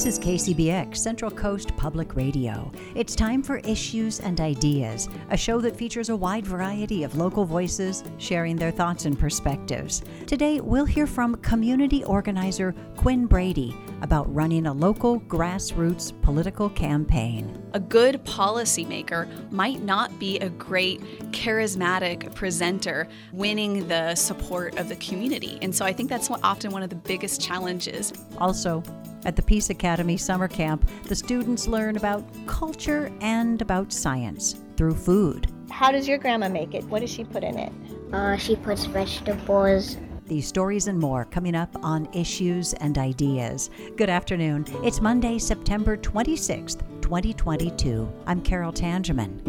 [0.00, 2.72] This is KCBX, Central Coast Public Radio.
[2.94, 7.44] It's time for Issues and Ideas, a show that features a wide variety of local
[7.44, 10.02] voices sharing their thoughts and perspectives.
[10.26, 17.62] Today, we'll hear from community organizer Quinn Brady about running a local grassroots political campaign.
[17.74, 21.00] A good policymaker might not be a great
[21.32, 25.58] charismatic presenter winning the support of the community.
[25.62, 28.12] And so I think that's often one of the biggest challenges.
[28.38, 28.82] Also,
[29.24, 34.94] at the Peace Academy Summer Camp, the students learn about culture and about science through
[34.94, 35.46] food.
[35.70, 36.84] How does your grandma make it?
[36.84, 37.72] What does she put in it?
[38.12, 39.96] Uh, she puts vegetables.
[40.30, 43.68] These stories and more coming up on Issues and Ideas.
[43.96, 44.64] Good afternoon.
[44.84, 48.08] It's Monday, September 26th, 2022.
[48.28, 49.40] I'm Carol Tangeman.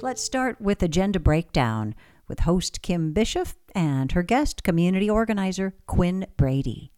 [0.00, 1.96] Let's start with Agenda Breakdown
[2.28, 6.92] with host Kim Bishop and her guest, community organizer Quinn Brady.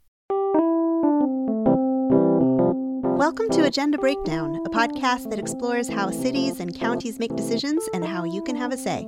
[3.21, 8.03] Welcome to Agenda Breakdown, a podcast that explores how cities and counties make decisions and
[8.03, 9.07] how you can have a say.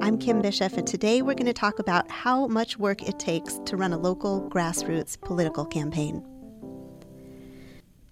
[0.00, 3.60] I'm Kim Bishop, and today we're going to talk about how much work it takes
[3.66, 6.24] to run a local grassroots political campaign.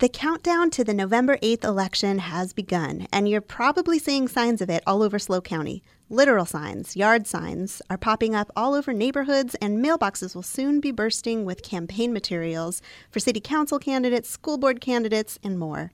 [0.05, 4.69] The countdown to the November 8th election has begun, and you're probably seeing signs of
[4.69, 5.83] it all over SLO County.
[6.11, 10.91] Literal signs, yard signs, are popping up all over neighborhoods, and mailboxes will soon be
[10.91, 15.91] bursting with campaign materials for city council candidates, school board candidates, and more.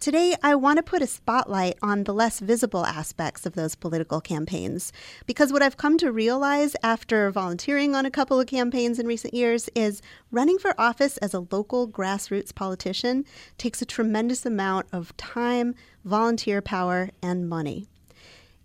[0.00, 4.22] Today, I want to put a spotlight on the less visible aspects of those political
[4.22, 4.94] campaigns.
[5.26, 9.34] Because what I've come to realize after volunteering on a couple of campaigns in recent
[9.34, 13.26] years is running for office as a local grassroots politician
[13.58, 17.86] takes a tremendous amount of time, volunteer power, and money.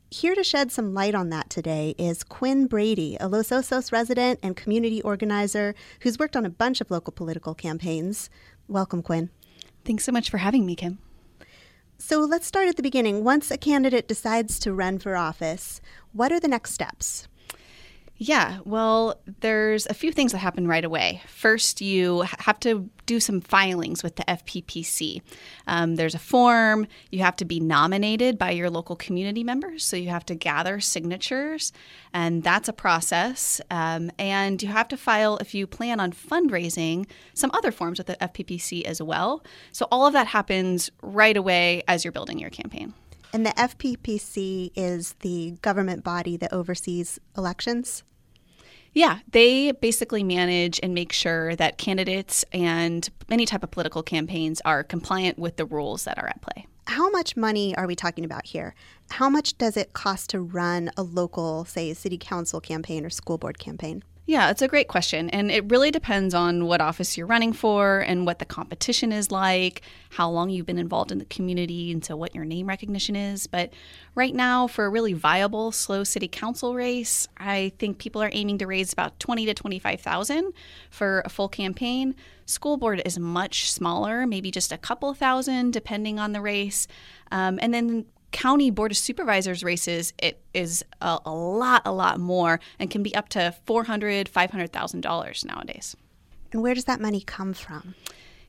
[0.09, 4.39] Here to shed some light on that today is Quinn Brady, a Los Osos resident
[4.41, 8.29] and community organizer who's worked on a bunch of local political campaigns.
[8.69, 9.31] Welcome, Quinn.
[9.83, 10.99] Thanks so much for having me, Kim.
[11.97, 13.23] So let's start at the beginning.
[13.23, 17.27] Once a candidate decides to run for office, what are the next steps?
[18.17, 21.21] Yeah, well, there's a few things that happen right away.
[21.27, 25.21] First, you have to do some filings with the FPPC.
[25.67, 29.97] Um, there's a form, you have to be nominated by your local community members, so
[29.97, 31.73] you have to gather signatures,
[32.13, 33.59] and that's a process.
[33.69, 38.07] Um, and you have to file, if you plan on fundraising, some other forms with
[38.07, 39.43] the FPPC as well.
[39.73, 42.93] So all of that happens right away as you're building your campaign.
[43.35, 48.05] And the FPPC is the government body that oversees elections?
[48.93, 54.61] Yeah, they basically manage and make sure that candidates and any type of political campaigns
[54.63, 56.65] are compliant with the rules that are at play.
[56.87, 58.73] How much money are we talking about here?
[59.09, 63.37] How much does it cost to run a local, say, city council campaign or school
[63.37, 64.01] board campaign?
[64.27, 65.29] Yeah, it's a great question.
[65.29, 69.29] And it really depends on what office you're running for and what the competition is
[69.29, 73.15] like, how long you've been involved in the community, and so what your name recognition
[73.15, 73.45] is.
[73.45, 73.71] But
[74.15, 78.57] right now, for a really viable SLO city council race, I think people are aiming
[78.59, 80.53] to raise about 20 to 25,000
[80.89, 82.15] for a full campaign.
[82.47, 86.87] School board is much smaller, maybe just a couple thousand, depending on the race.
[87.31, 92.19] Um, and then county board of supervisors races it is a, a lot a lot
[92.19, 95.95] more and can be up to 400 500000 dollars nowadays
[96.51, 97.95] and where does that money come from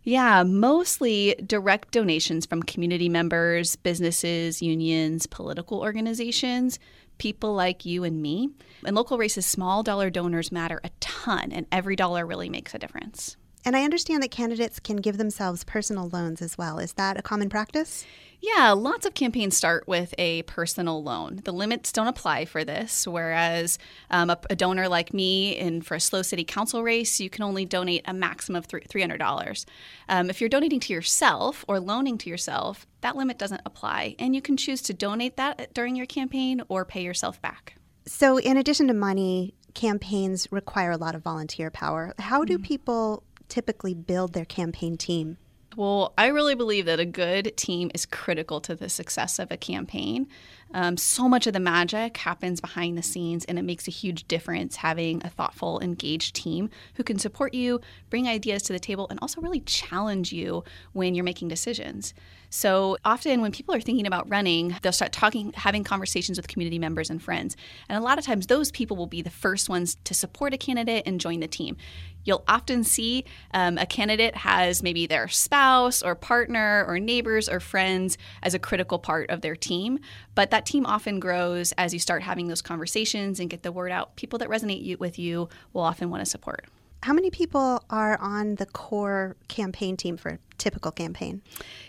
[0.09, 6.79] yeah, mostly direct donations from community members, businesses, unions, political organizations,
[7.19, 8.51] people like you and me.
[8.87, 12.79] In local races, small dollar donors matter a ton, and every dollar really makes a
[12.79, 13.37] difference.
[13.67, 16.79] And I understand that candidates can give themselves personal loans as well.
[16.79, 18.07] Is that a common practice?
[18.41, 21.41] Yeah, lots of campaigns start with a personal loan.
[21.43, 23.77] The limits don't apply for this, whereas
[24.09, 27.43] um, a, a, donor like me in for a SLO city council race, you can
[27.43, 29.65] only donate a maximum of $300.
[30.09, 34.33] Um, if you're donating to yourself or loaning to yourself, that limit doesn't apply, and
[34.33, 37.75] you can choose to donate that during your campaign or pay yourself back.
[38.07, 42.15] So, in addition to money, campaigns require a lot of volunteer power.
[42.19, 42.63] How do mm.
[42.63, 45.39] people typically build their campaign team?
[45.77, 49.59] Well, I really believe that a good team is critical to the success of a
[49.59, 50.27] campaign.
[50.73, 54.27] Um, so much of the magic happens behind the scenes, and it makes a huge
[54.27, 59.07] difference having a thoughtful, engaged team who can support you, bring ideas to the table,
[59.11, 60.65] and also really challenge you
[60.95, 62.15] when you're making decisions.
[62.57, 66.79] So often when people are thinking about running, they'll start talking, having conversations with community
[66.79, 67.55] members and friends.
[67.87, 70.57] And a lot of times those people will be the first ones to support a
[70.57, 71.77] candidate and join the team.
[72.25, 77.61] You'll often see um, a candidate has maybe their spouse or partner or neighbors or
[77.61, 79.99] friends as a critical part of their team.
[80.35, 83.93] But that team often grows as you start having those conversations and get the word
[83.93, 84.17] out.
[84.17, 86.65] People that resonate with you will often want to support.
[87.03, 91.43] How many people are on the core campaign team for a typical campaign?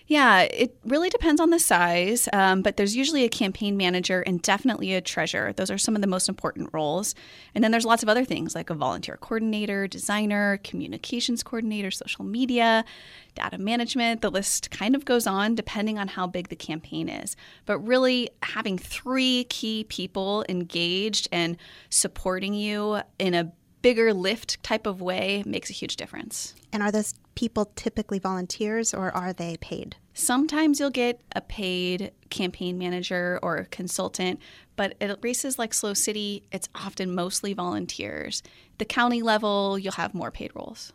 [0.06, 4.42] Yeah, it really depends on the size, um, but there's usually a campaign manager and
[4.42, 5.54] definitely a treasurer.
[5.54, 7.16] Those are some of the most important roles.
[7.56, 12.24] And then there's lots of other things like a volunteer coordinator, designer, communications coordinator, social
[12.24, 12.86] media,
[13.34, 14.22] data management.
[14.22, 17.36] The list kind of goes on depending on how big the campaign is.
[17.66, 21.58] But really, having three key people engaged and
[21.90, 23.52] supporting you in a
[23.82, 26.54] bigger lift type of way makes a huge difference.
[26.74, 29.96] And are those people typically volunteers or are they paid?
[30.14, 34.40] Sometimes you'll get a paid campaign manager or consultant,
[34.76, 38.42] but at races like SLO City, it's often mostly volunteers.
[38.80, 40.92] The county level, you'll have more paid roles.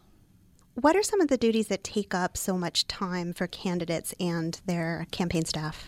[0.75, 4.61] What are some of the duties that take up so much time for candidates and
[4.67, 5.87] their campaign staff?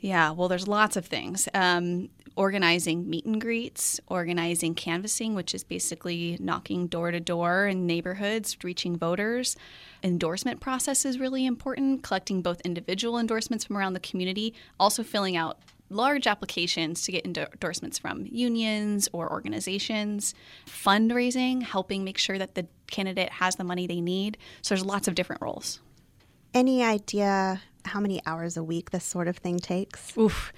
[0.00, 1.48] Yeah, well, there's lots of things.
[1.54, 7.86] Um, organizing meet and greets, organizing canvassing, which is basically knocking door to door in
[7.86, 9.56] neighborhoods, reaching voters.
[10.02, 15.36] Endorsement process is really important, collecting both individual endorsements from around the community, also filling
[15.36, 15.58] out
[15.88, 20.34] large applications to get endorsements from unions or organizations,
[20.66, 24.36] fundraising, helping make sure that the candidate has the money they need.
[24.62, 25.80] So there's lots of different roles.
[26.54, 30.16] Any idea how many hours a week this sort of thing takes?
[30.16, 30.52] Oof.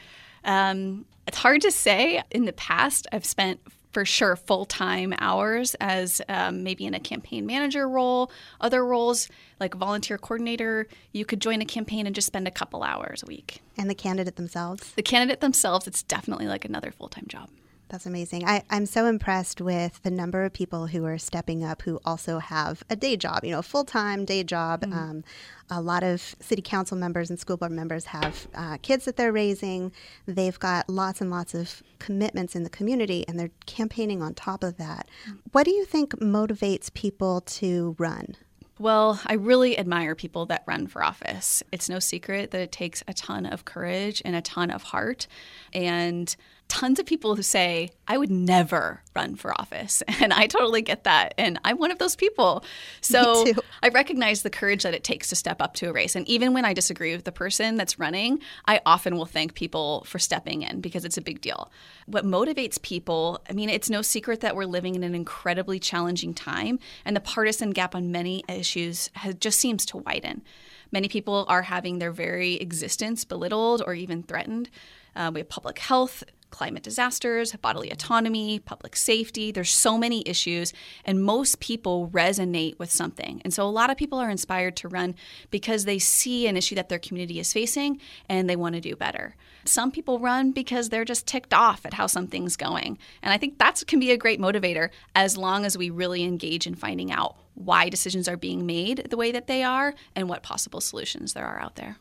[0.44, 2.22] Um, it's hard to say.
[2.30, 3.60] In the past, I've spent
[3.92, 8.30] for sure full time hours as um, maybe in a campaign manager role.
[8.60, 9.28] Other roles,
[9.60, 13.26] like volunteer coordinator, you could join a campaign and just spend a couple hours a
[13.26, 13.60] week.
[13.76, 14.92] And the candidate themselves?
[14.92, 17.48] The candidate themselves, it's definitely like another full time job.
[17.88, 18.46] That's amazing.
[18.46, 22.38] I, I'm so impressed with the number of people who are stepping up who also
[22.38, 24.82] have a day job, you know, full time day job.
[24.82, 24.92] Mm-hmm.
[24.92, 25.24] Um,
[25.70, 29.32] a lot of city council members and school board members have uh, kids that they're
[29.32, 29.92] raising.
[30.26, 34.62] They've got lots and lots of commitments in the community, and they're campaigning on top
[34.62, 35.08] of that.
[35.26, 35.36] Mm-hmm.
[35.52, 38.36] What do you think motivates people to run?
[38.78, 41.64] Well, I really admire people that run for office.
[41.72, 45.26] It's no secret that it takes a ton of courage and a ton of heart.
[45.72, 46.34] And
[46.68, 50.02] tons of people who say, I would never run for office.
[50.20, 51.32] And I totally get that.
[51.38, 52.64] And I'm one of those people.
[53.00, 53.46] So
[53.82, 56.16] I recognize the courage that it takes to step up to a race.
[56.16, 60.04] And even when I disagree with the person that's running, I often will thank people
[60.06, 61.70] for stepping in because it's a big deal.
[62.06, 66.34] What motivates people, I mean, it's no secret that we're living in an incredibly challenging
[66.34, 70.42] time, and the partisan gap on many issues has, just seems to widen.
[70.90, 74.68] Many people are having their very existence belittled or even threatened.
[75.14, 79.52] Uh, we have public health climate disasters, bodily autonomy, public safety.
[79.52, 80.72] There's so many issues,
[81.04, 83.40] and most people resonate with something.
[83.44, 85.14] And so a lot of people are inspired to run
[85.50, 88.96] because they see an issue that their community is facing and they want to do
[88.96, 89.36] better.
[89.64, 92.98] Some people run because they're just ticked off at how something's going.
[93.22, 96.66] And I think that can be a great motivator as long as we really engage
[96.66, 100.42] in finding out why decisions are being made the way that they are and what
[100.42, 101.96] possible solutions there are out there.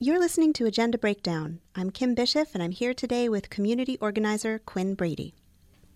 [0.00, 1.58] You're listening to Agenda Breakdown.
[1.74, 5.34] I'm Kim Bishop, and I'm here today with community organizer Quinn Brady.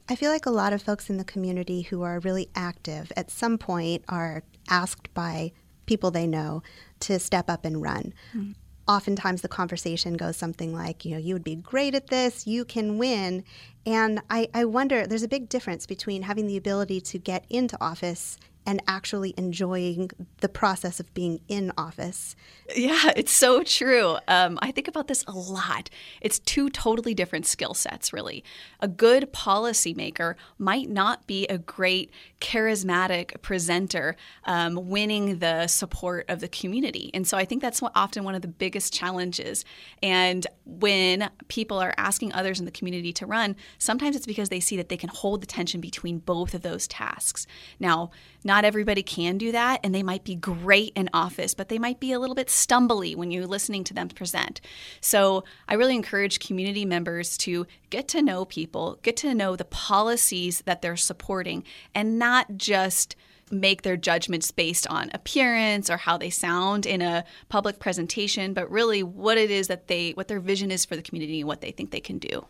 [0.08, 3.30] I feel like a lot of folks in the community who are really active at
[3.30, 5.52] some point are asked by
[5.86, 6.64] people they know
[6.98, 8.12] to step up and run.
[8.34, 8.52] Mm-hmm.
[8.88, 12.64] Oftentimes, the conversation goes something like, you know, you would be great at this, you
[12.64, 13.44] can win.
[13.86, 17.78] And I, I wonder, there's a big difference between having the ability to get into
[17.80, 22.36] office and actually enjoying the process of being in office.
[22.74, 24.18] Yeah, it's so true.
[24.28, 25.90] Um, I think about this a lot.
[26.20, 28.44] It's two totally different skill sets, really.
[28.80, 36.40] A good policymaker might not be a great charismatic presenter um, winning the support of
[36.40, 37.10] the community.
[37.14, 39.64] And so I think that's often one of the biggest challenges.
[40.02, 44.60] And when people are asking others in the community to run, sometimes it's because they
[44.60, 47.46] see that they can hold the tension between both of those tasks.
[47.80, 48.10] Now,
[48.44, 52.00] not everybody can do that, and they might be great in office, but they might
[52.00, 54.60] be a little bit stumbly when you're listening to them present.
[55.00, 59.64] So I really encourage community members to get to know people, get to know the
[59.64, 63.16] policies that they're supporting, and not just
[63.50, 68.70] make their judgments based on appearance or how they sound in a public presentation, but
[68.70, 71.60] really what it is that they, what their vision is for the community and what
[71.60, 72.46] they think they can do.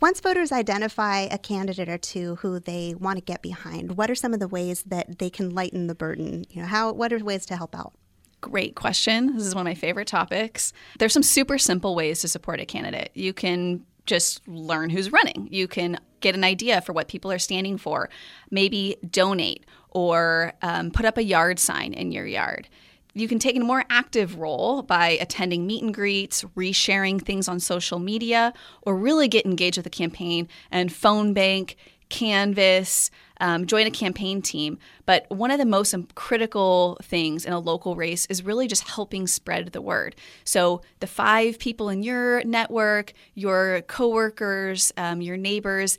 [0.00, 4.14] Once voters identify a candidate or two who they want to get behind, what are
[4.14, 6.44] some of the ways that they can lighten the burden?
[6.50, 7.92] You know, how what are ways to help out?
[8.40, 9.36] Great question.
[9.36, 10.72] This is one of my favorite topics.
[10.98, 13.10] There's some super simple ways to support a candidate.
[13.14, 15.46] You can just learn who's running.
[15.50, 18.08] You can get an idea for what people are standing for.
[18.50, 22.68] Maybe donate or um, put up a yard sign in your yard.
[23.14, 27.60] You can take a more active role by attending meet and greets, resharing things on
[27.60, 31.76] social media, or really get engaged with the campaign and phone bank,
[32.08, 34.78] canvass, um, join a campaign team.
[35.04, 39.26] But one of the most critical things in a local race is really just helping
[39.26, 40.14] spread the word.
[40.44, 45.98] So the five people in your network, your coworkers, um, your neighbors,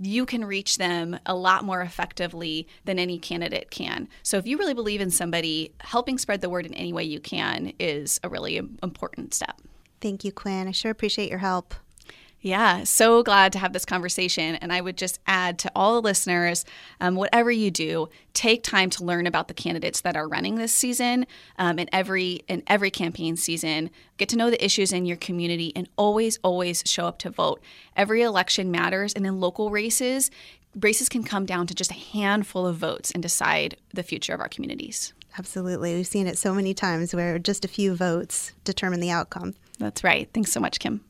[0.00, 4.08] you can reach them a lot more effectively than any candidate can.
[4.22, 7.20] So if you really believe in somebody, helping spread the word in any way you
[7.20, 9.60] can is a really important step.
[10.00, 10.68] Thank you, Quinn.
[10.68, 11.74] I sure appreciate your help.
[12.40, 14.54] Yeah, so glad to have this conversation.
[14.56, 16.64] And I would just add to all the listeners
[17.00, 20.72] um, whatever you do, take time to learn about the candidates that are running this
[20.72, 21.26] season
[21.58, 23.90] um, in, every, in every campaign season.
[24.18, 27.60] Get to know the issues in your community and always, always show up to vote.
[27.96, 29.12] Every election matters.
[29.14, 30.30] And in local races,
[30.78, 34.40] races can come down to just a handful of votes and decide the future of
[34.40, 35.12] our communities.
[35.36, 35.94] Absolutely.
[35.94, 39.54] We've seen it so many times where just a few votes determine the outcome.
[39.78, 40.28] That's right.
[40.32, 41.00] Thanks so much, Kim.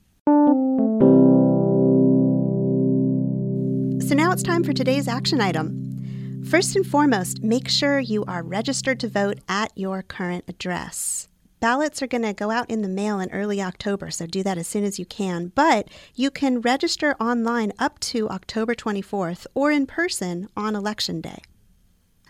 [4.08, 6.42] So now it's time for today's action item.
[6.48, 11.28] First and foremost, make sure you are registered to vote at your current address.
[11.60, 14.56] Ballots are going to go out in the mail in early October, so do that
[14.56, 15.52] as soon as you can.
[15.54, 21.42] But you can register online up to October 24th or in person on Election Day.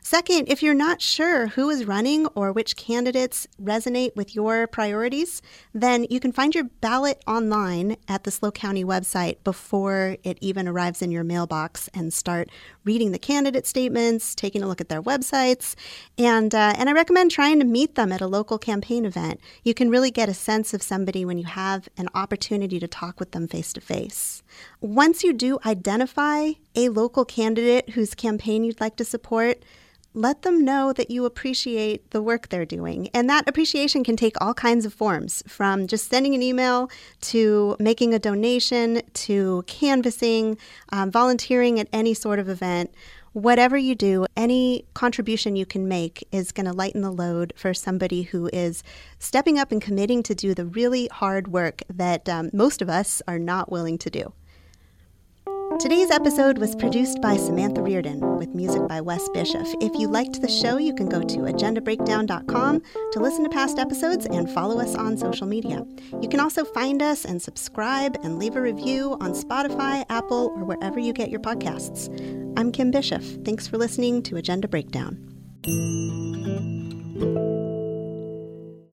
[0.09, 5.43] Second, if you're not sure who is running or which candidates resonate with your priorities,
[5.75, 10.67] then you can find your ballot online at the SLO County website before it even
[10.67, 12.49] arrives in your mailbox and start
[12.85, 15.75] reading the candidate statements, taking a look at their websites,
[16.17, 19.43] and uh, and I recommend trying to meet them at a local campaign event.
[19.63, 23.21] You can really get a sense of somebody when you have an opportunity to talk
[23.21, 24.43] with them face to face.
[24.81, 29.63] Once you do identify a local candidate whose campaign you'd like to support,
[30.15, 33.09] let them know that you appreciate the work they're doing.
[33.15, 36.91] And that appreciation can take all kinds of forms from just sending an email
[37.23, 40.59] to making a donation to canvassing,
[40.91, 42.93] um, volunteering at any sort of event.
[43.35, 47.73] Whatever you do, any contribution you can make is going to lighten the load for
[47.75, 48.83] somebody who is
[49.19, 53.23] stepping up and committing to do the really hard work that um, most of us
[53.29, 54.33] are not willing to do.
[55.79, 59.65] Today's episode was produced by Samantha Reardon with music by Wes Bishop.
[59.81, 62.83] If you liked the show, you can go to agendabreakdown.com
[63.13, 65.87] to listen to past episodes and follow us on social media.
[66.21, 70.65] You can also find us and subscribe and leave a review on Spotify, Apple, or
[70.65, 72.09] wherever you get your podcasts.
[72.59, 73.23] I'm Kim Bishop.
[73.45, 75.17] Thanks for listening to Agenda Breakdown.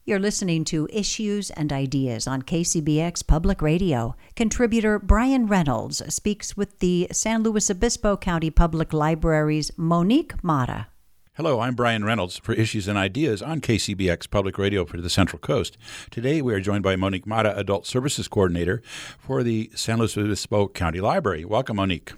[0.07, 4.15] You're listening to Issues and Ideas on KCBX Public Radio.
[4.35, 10.85] Contributor Brian Reynolds speaks with the San Luis Obispo County Public Library's Monique Mata.
[11.37, 15.39] Hello, I'm Brian Reynolds for Issues and Ideas on KCBX Public Radio for the Central
[15.39, 15.75] Coast.
[16.11, 18.83] Today we are joined by Monique Mata, Adult Services Coordinator
[19.17, 21.45] for the San Luis Obispo County Library.
[21.45, 22.13] Welcome, Monique.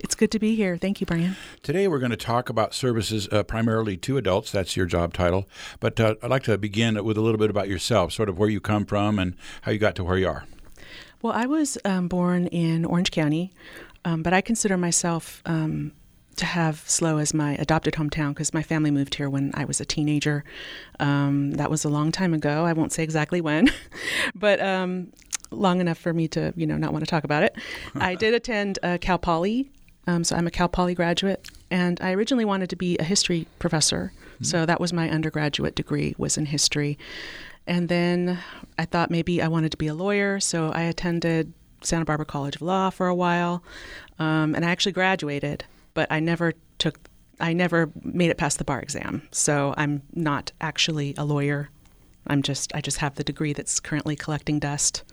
[0.00, 0.76] It's good to be here.
[0.76, 1.36] Thank you, Brian.
[1.62, 4.52] Today we're going to talk about services uh, primarily to adults.
[4.52, 5.48] That's your job title.
[5.80, 8.48] But uh, I'd like to begin with a little bit about yourself, sort of where
[8.48, 10.44] you come from and how you got to where you are.
[11.22, 13.52] Well, I was um, born in Orange County,
[14.04, 15.92] um, but I consider myself um,
[16.36, 19.80] to have SLO as my adopted hometown because my family moved here when I was
[19.80, 20.44] a teenager.
[21.00, 22.64] Um, that was a long time ago.
[22.64, 23.68] I won't say exactly when,
[24.34, 25.12] but um,
[25.50, 27.56] long enough for me to, you know, not want to talk about it.
[27.94, 29.70] I did attend uh, Cal Poly,
[30.06, 33.46] um, so I'm a Cal Poly graduate, and I originally wanted to be a history
[33.58, 34.12] professor.
[34.14, 34.44] Mm-hmm.
[34.44, 36.98] So that was my undergraduate degree was in history.
[37.66, 38.38] And then
[38.78, 41.52] I thought maybe I wanted to be a lawyer, so I attended
[41.82, 43.62] Santa Barbara College of Law for a while,
[44.18, 45.64] um, and I actually graduated,
[45.94, 46.98] but I never took.
[47.40, 51.70] I never made it past the bar exam, so I'm not actually a lawyer
[52.28, 55.04] I'm just I just have the degree that's currently collecting dust.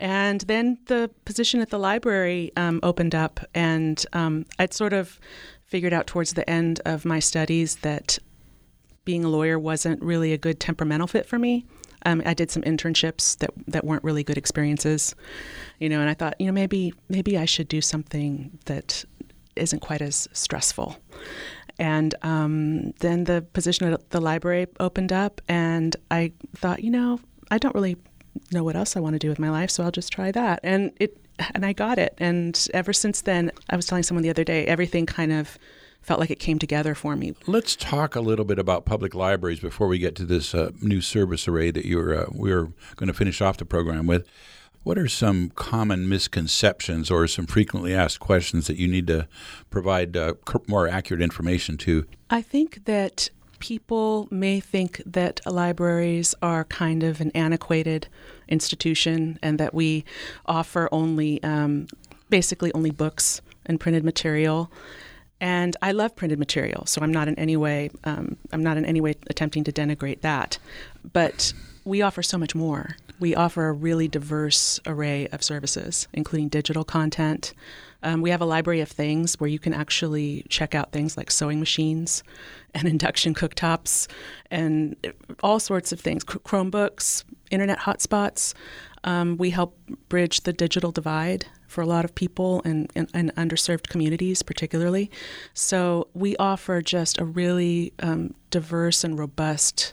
[0.00, 5.18] And then the position at the library um, opened up, and um, I'd sort of
[5.64, 8.18] figured out towards the end of my studies that
[9.04, 11.64] being a lawyer wasn't really a good temperamental fit for me.
[12.06, 15.14] Um, I did some internships that that weren't really good experiences,
[15.80, 19.04] you know, and I thought, you know, maybe maybe I should do something that
[19.56, 20.96] isn't quite as stressful.
[21.78, 27.20] And um, then the position at the library opened up, and I thought, you know,
[27.50, 27.96] I don't really
[28.52, 30.60] know what else I want to do with my life, so I'll just try that.
[30.62, 31.16] And it,
[31.54, 32.14] and I got it.
[32.18, 35.58] And ever since then, I was telling someone the other day, everything kind of
[36.02, 37.34] felt like it came together for me.
[37.46, 41.00] Let's talk a little bit about public libraries before we get to this uh, new
[41.00, 44.26] service array that you're uh, we're going to finish off the program with.
[44.88, 49.28] What are some common misconceptions or some frequently asked questions that you need to
[49.68, 50.32] provide uh,
[50.66, 52.06] more accurate information to?
[52.30, 53.28] I think that
[53.58, 58.08] people may think that libraries are kind of an antiquated
[58.48, 60.06] institution and that we
[60.46, 61.86] offer only um,
[62.30, 64.72] basically only books and printed material.
[65.38, 68.86] And I love printed material, so I'm not in any way um, I'm not in
[68.86, 70.56] any way attempting to denigrate that.
[71.12, 71.52] But
[71.88, 72.96] we offer so much more.
[73.18, 77.54] We offer a really diverse array of services, including digital content.
[78.02, 81.30] Um, we have a library of things where you can actually check out things like
[81.30, 82.22] sewing machines
[82.74, 84.06] and induction cooktops
[84.50, 84.96] and
[85.42, 88.54] all sorts of things, Chromebooks, internet hotspots.
[89.04, 89.76] Um, we help
[90.08, 95.10] bridge the digital divide for a lot of people and, and, and, underserved communities, particularly.
[95.54, 99.92] So we offer just a really um, diverse and robust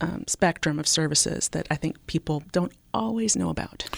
[0.00, 3.88] um, spectrum of services that I think people don't always know about.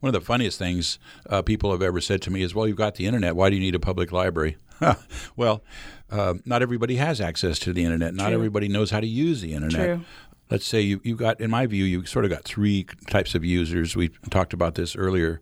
[0.00, 0.98] One of the funniest things
[1.28, 3.36] uh, people have ever said to me is, "Well, you've got the internet.
[3.36, 4.56] Why do you need a public library?"
[5.36, 5.62] well,
[6.10, 8.14] uh, not everybody has access to the internet.
[8.14, 8.34] Not True.
[8.34, 9.86] everybody knows how to use the internet.
[9.86, 10.04] True
[10.50, 13.44] let's say you, you got, in my view, you sort of got three types of
[13.44, 13.94] users.
[13.94, 15.40] We talked about this earlier.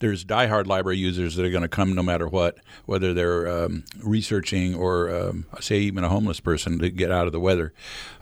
[0.00, 3.84] There's diehard library users that are going to come no matter what, whether they're um,
[4.02, 7.72] researching or, um, say, even a homeless person to get out of the weather.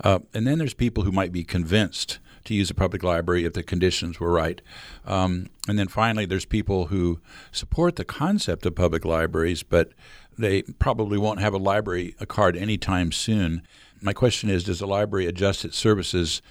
[0.02, 3.52] Uh, and then there's people who might be convinced to use a public library if
[3.52, 4.62] the conditions were right.
[5.04, 7.20] Um, and then finally, there's people who
[7.52, 9.90] support the concept of public libraries, but
[10.38, 13.62] they probably won't have a library a card anytime soon
[14.00, 16.42] my question is Does the library adjust its services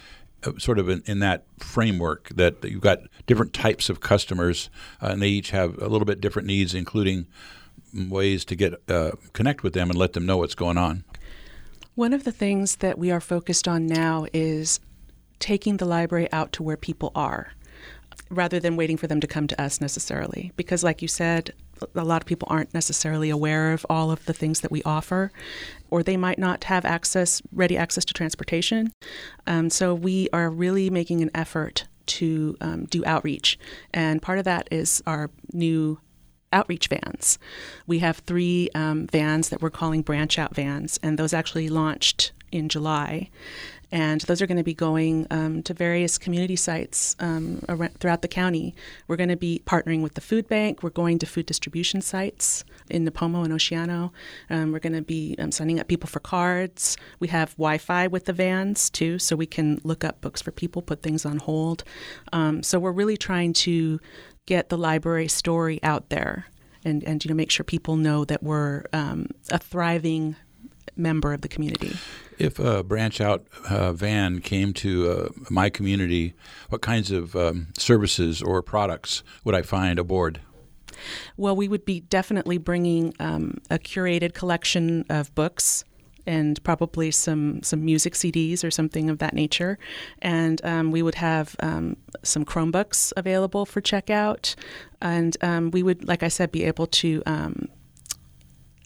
[0.43, 4.69] uh, sort of in, in, that framework that, that, you've got different types of customers
[5.01, 7.25] uh, and they each have a little bit different needs, including
[8.07, 11.03] ways to get uh, connect with them and let them know what's going on?
[11.95, 14.79] One of the things that we are focused on now is
[15.39, 17.53] taking the library out to where people are
[18.29, 20.51] rather than waiting for them to come to us necessarily.
[20.55, 21.53] Because, like you said,
[21.95, 25.31] a lot of people aren't necessarily aware of all of the things that we offer,
[25.89, 28.91] or they might not have access, ready access to transportation.
[29.45, 33.59] Um, so we are really making an effort to um, do outreach,
[33.93, 35.99] and part of that is our new
[36.53, 37.37] outreach vans.
[37.85, 42.31] We have three um, vans that we're calling branch out vans, and those actually launched
[42.51, 43.29] in July
[43.91, 48.21] and those are going to be going um, to various community sites um, around, throughout
[48.21, 48.75] the county.
[49.07, 50.83] We're going to be partnering with the food bank.
[50.83, 54.11] We're going to food distribution sites in Nipomo and Oceano.
[54.49, 56.97] Um, we're going to be um, signing up people for cards.
[57.19, 60.81] We have Wi-Fi with the vans too, so we can look up books for people,
[60.81, 61.83] put things on hold.
[62.33, 63.99] Um, so we're really trying to
[64.45, 66.47] get the library story out there.
[66.85, 70.37] And, and you know make sure people know that we're um, a thriving
[70.95, 71.95] member of the community.
[72.37, 76.33] If a branch out uh, van came to uh, my community,
[76.69, 80.39] what kinds of um, services or products would I find aboard?
[81.35, 85.83] Well, we would be definitely bringing um, a curated collection of books
[86.27, 89.79] and probably some some music CDs or something of that nature.
[90.21, 94.55] And um, we would have um, some Chromebooks available for checkout,
[95.01, 97.69] and um, we would, like I said, be able to um,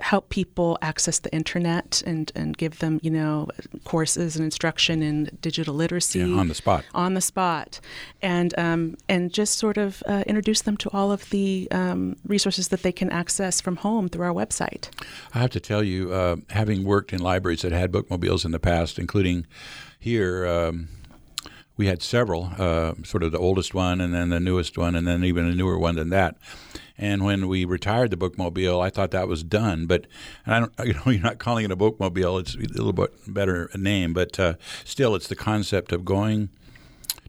[0.01, 3.47] help people access the internet and, and give them, you know,
[3.83, 6.83] courses and instruction in digital literacy yeah, on the spot.
[6.93, 7.79] On the spot,
[8.21, 12.69] and um, and just sort of uh, introduce them to all of the um, resources
[12.69, 14.89] that they can access from home through our website.
[15.33, 18.59] I have to tell you, uh, having worked in libraries that had bookmobiles in the
[18.59, 19.45] past, including
[19.99, 20.47] here.
[20.47, 20.89] Um,
[21.77, 25.07] we had several, uh, sort of the oldest one, and then the newest one, and
[25.07, 26.37] then even a newer one than that.
[26.97, 29.87] And when we retired the bookmobile, I thought that was done.
[29.87, 30.05] But
[30.45, 33.69] I don't, you know, you're not calling it a bookmobile; it's a little bit better
[33.75, 34.13] name.
[34.13, 34.53] But uh,
[34.83, 36.49] still, it's the concept of going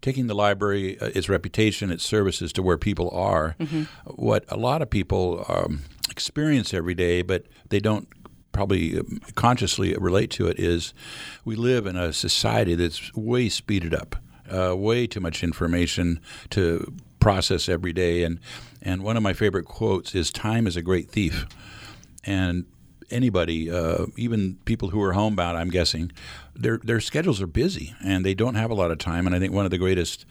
[0.02, 3.54] taking the library, uh, its reputation, its services to where people are.
[3.58, 3.84] Mm-hmm.
[4.16, 8.08] What a lot of people um, experience every day, but they don't
[8.50, 10.92] probably um, consciously relate to it, is
[11.44, 14.16] we live in a society that's way speeded up.
[14.52, 18.24] Uh, way too much information to process every day.
[18.24, 18.38] And
[18.80, 21.46] and one of my favorite quotes is, "Time is a great thief."
[22.24, 22.66] And
[23.10, 26.12] anybody, uh, even people who are homebound, I'm guessing,
[26.54, 29.26] their their schedules are busy and they don't have a lot of time.
[29.26, 30.26] And I think one of the greatest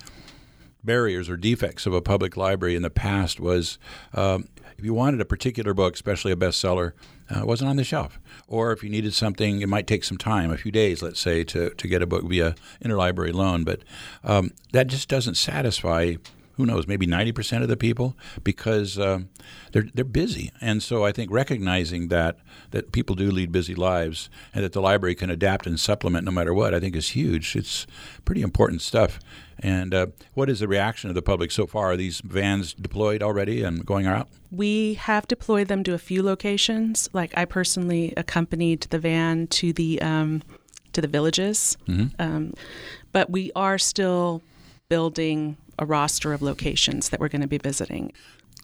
[0.83, 3.77] barriers or defects of a public library in the past was
[4.13, 4.47] um,
[4.81, 6.93] if you wanted a particular book, especially a bestseller,
[7.29, 8.19] uh, wasn't on the shelf.
[8.47, 11.43] Or if you needed something, it might take some time, a few days, let's say,
[11.43, 13.63] to, to get a book via interlibrary loan.
[13.63, 13.81] But
[14.23, 16.15] um, that just doesn't satisfy
[16.53, 19.29] who knows, maybe 90% of the people because um,
[19.71, 20.51] they're, they're busy.
[20.59, 22.37] And so I think recognizing that,
[22.71, 26.31] that people do lead busy lives and that the library can adapt and supplement no
[26.31, 27.55] matter what, I think is huge.
[27.55, 27.87] It's
[28.25, 29.19] pretty important stuff.
[29.63, 31.91] And uh, what is the reaction of the public so far?
[31.91, 34.27] Are these vans deployed already and going out?
[34.51, 37.09] We have deployed them to a few locations.
[37.13, 40.41] Like I personally accompanied the van to the um,
[40.93, 42.07] to the villages, mm-hmm.
[42.19, 42.53] um,
[43.11, 44.41] but we are still
[44.89, 48.11] building a roster of locations that we're going to be visiting.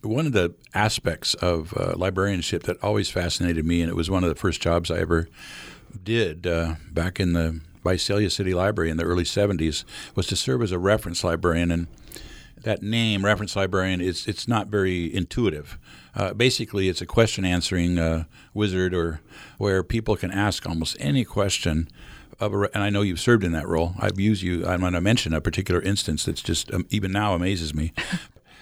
[0.01, 4.23] one of the aspects of uh, librarianship that always fascinated me, and it was one
[4.23, 5.27] of the first jobs I ever
[6.03, 7.61] did uh, back in the
[7.93, 9.83] Visalia City Library in the early 70s,
[10.15, 11.71] was to serve as a reference librarian.
[11.71, 11.87] And
[12.63, 15.77] that name, reference librarian, is it's not very intuitive.
[16.15, 19.21] Uh, basically, it's a question answering uh, wizard, or
[19.57, 21.87] where people can ask almost any question.
[22.39, 23.95] Of a, and I know you've served in that role.
[23.99, 24.65] I've used you.
[24.65, 27.93] I'm going to mention a particular instance that's just um, even now amazes me.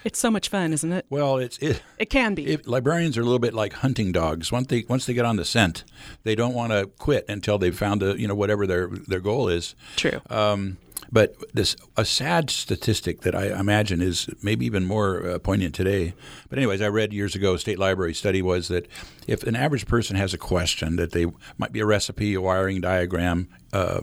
[0.06, 1.04] It's so much fun, isn't it?
[1.10, 1.82] Well, it's it.
[1.98, 2.46] It can be.
[2.46, 4.52] It, librarians are a little bit like hunting dogs.
[4.52, 5.82] Once they once they get on the scent,
[6.22, 9.48] they don't want to quit until they've found the you know whatever their their goal
[9.48, 9.74] is.
[9.96, 10.20] True.
[10.30, 10.78] Um,
[11.10, 16.14] but this a sad statistic that I imagine is maybe even more uh, poignant today.
[16.48, 18.86] But anyways, I read years ago a state library study was that
[19.26, 21.26] if an average person has a question that they
[21.58, 24.00] might be a recipe, a wiring diagram, uh,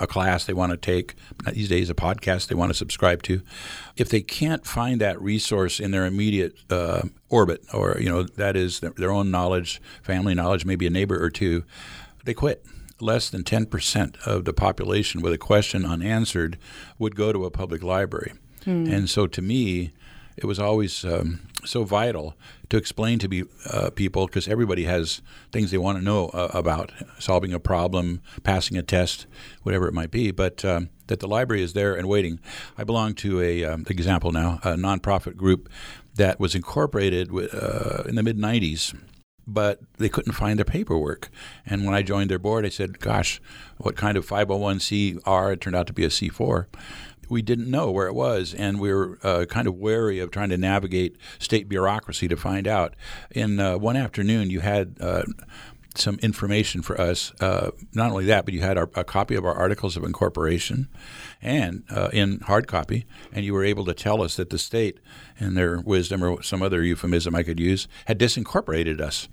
[0.00, 1.14] a class they want to take,
[1.52, 3.42] these days a podcast they want to subscribe to,
[3.96, 8.56] if they can't find that resource in their immediate uh, orbit, or you know that
[8.56, 11.64] is their own knowledge, family knowledge, maybe a neighbor or two,
[12.24, 12.64] they quit
[13.00, 16.56] less than 10% of the population with a question unanswered
[16.98, 18.32] would go to a public library.
[18.64, 18.86] Hmm.
[18.86, 19.92] And so to me,
[20.36, 22.34] it was always um, so vital
[22.68, 26.50] to explain to be, uh, people because everybody has things they want to know uh,
[26.52, 29.26] about solving a problem, passing a test,
[29.62, 30.30] whatever it might be.
[30.30, 32.40] But um, that the library is there and waiting.
[32.78, 35.68] I belong to a um, example now, a nonprofit group
[36.16, 38.94] that was incorporated uh, in the mid '90s
[39.46, 41.28] but they couldn't find their paperwork.
[41.66, 43.40] And when I joined their board, I said, Gosh,
[43.76, 45.52] what kind of 501c are?
[45.52, 46.66] It turned out to be a C4.
[47.28, 50.50] We didn't know where it was, and we were uh, kind of wary of trying
[50.50, 52.94] to navigate state bureaucracy to find out.
[53.30, 55.24] In uh, one afternoon, you had uh,
[55.96, 57.32] some information for us.
[57.40, 60.88] Uh, not only that, but you had our, a copy of our articles of incorporation,
[61.40, 64.98] and uh, in hard copy, and you were able to tell us that the state,
[65.38, 69.28] in their wisdom or some other euphemism I could use, had disincorporated us.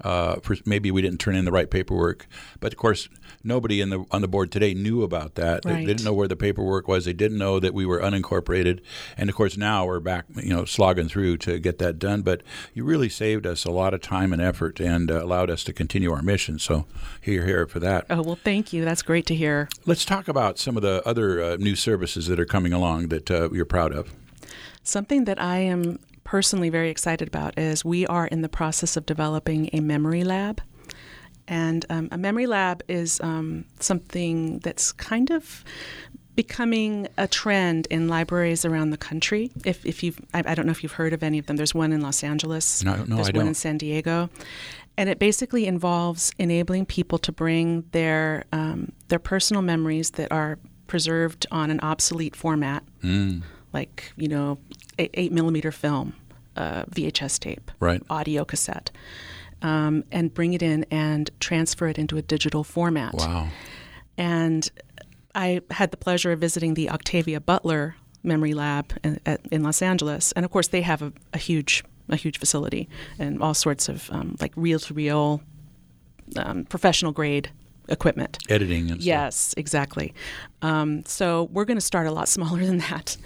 [0.00, 2.26] Uh, for maybe we didn't turn in the right paperwork,
[2.58, 3.08] but of course
[3.44, 5.64] nobody in the on the board today knew about that.
[5.64, 5.76] Right.
[5.76, 7.04] They didn't know where the paperwork was.
[7.04, 8.80] They didn't know that we were unincorporated,
[9.16, 12.22] and of course now we're back, you know, slogging through to get that done.
[12.22, 12.42] But
[12.74, 15.72] you really saved us a lot of time and effort, and uh, allowed us to
[15.72, 16.58] continue our mission.
[16.58, 16.86] So
[17.20, 18.06] hear, hear for that.
[18.10, 18.84] Oh well, thank you.
[18.84, 19.68] That's great to hear.
[19.86, 23.30] Let's talk about some of the other uh, new services that are coming along that
[23.30, 24.12] uh, you're proud of.
[24.82, 26.00] Something that I am
[26.32, 30.62] personally very excited about is we are in the process of developing a memory lab.
[31.46, 35.62] And um, a memory lab is um, something that's kind of
[36.34, 39.50] becoming a trend in libraries around the country.
[39.66, 41.56] If, if you've, I, I, don't know if you've heard of any of them.
[41.56, 42.82] There's one in Los Angeles.
[42.82, 43.48] No, no, There's I one don't.
[43.48, 44.30] in San Diego,
[44.96, 50.58] and it basically involves enabling people to bring their um, their personal memories that are
[50.86, 53.42] preserved on an obsolete format, mm.
[53.74, 54.56] like you know,
[54.98, 56.14] eight, eight millimeter film,
[56.56, 58.02] uh, VHS tape, right.
[58.10, 58.90] audio cassette,
[59.62, 63.14] um, and bring it in and transfer it into a digital format.
[63.14, 63.48] Wow.
[64.16, 64.70] And
[65.34, 69.82] I had the pleasure of visiting the Octavia Butler Memory Lab in, at, in Los
[69.82, 72.88] Angeles, and of course they have a, a huge a huge facility
[73.18, 75.40] and all sorts of um, like reel to reel
[76.68, 77.50] professional grade
[77.88, 78.38] equipment.
[78.48, 79.58] Editing and yes, stuff.
[79.58, 80.14] exactly.
[80.62, 83.16] Um, so we're going to start a lot smaller than that,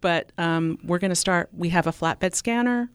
[0.00, 1.50] but um, we're going to start.
[1.52, 2.90] We have a flatbed scanner,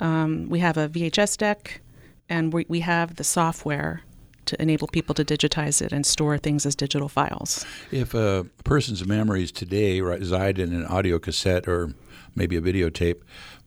[0.00, 1.82] um, we have a VHS deck,
[2.28, 4.02] and we, we have the software
[4.46, 7.64] to enable people to digitize it and store things as digital files.
[7.92, 11.94] If a person's memories today reside in an audio cassette or
[12.34, 13.20] maybe a videotape,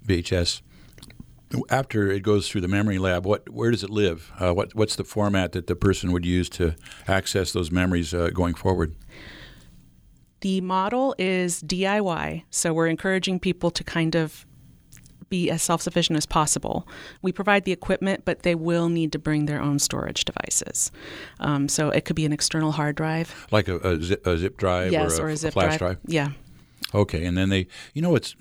[0.05, 0.61] VHS,
[1.69, 4.31] after it goes through the memory lab, what where does it live?
[4.39, 6.75] Uh, what what's the format that the person would use to
[7.07, 8.95] access those memories uh, going forward?
[10.43, 14.45] The model is DIY, so we're encouraging people to kind of
[15.29, 16.85] be as self sufficient as possible.
[17.21, 20.91] We provide the equipment, but they will need to bring their own storage devices.
[21.39, 24.57] Um, so it could be an external hard drive, like a, a, zip, a zip,
[24.57, 25.79] drive yes, or a, a, zip flash drive.
[25.79, 25.97] drive.
[26.07, 26.31] Yeah.
[26.93, 28.35] Okay, and then they, you know, it's.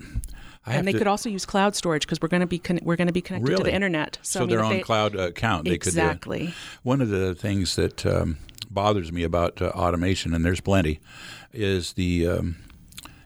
[0.65, 2.81] I and they to, could also use cloud storage because we're going to be con-
[2.83, 3.63] we're going to be connected really?
[3.63, 4.19] to the internet.
[4.23, 6.39] So, so I mean, their own they, cloud account, they exactly.
[6.39, 6.47] could.
[6.49, 6.79] Exactly.
[6.83, 8.39] One of the things that um,
[8.73, 10.99] bothers me about uh, automation, and there's plenty,
[11.51, 12.55] is the um,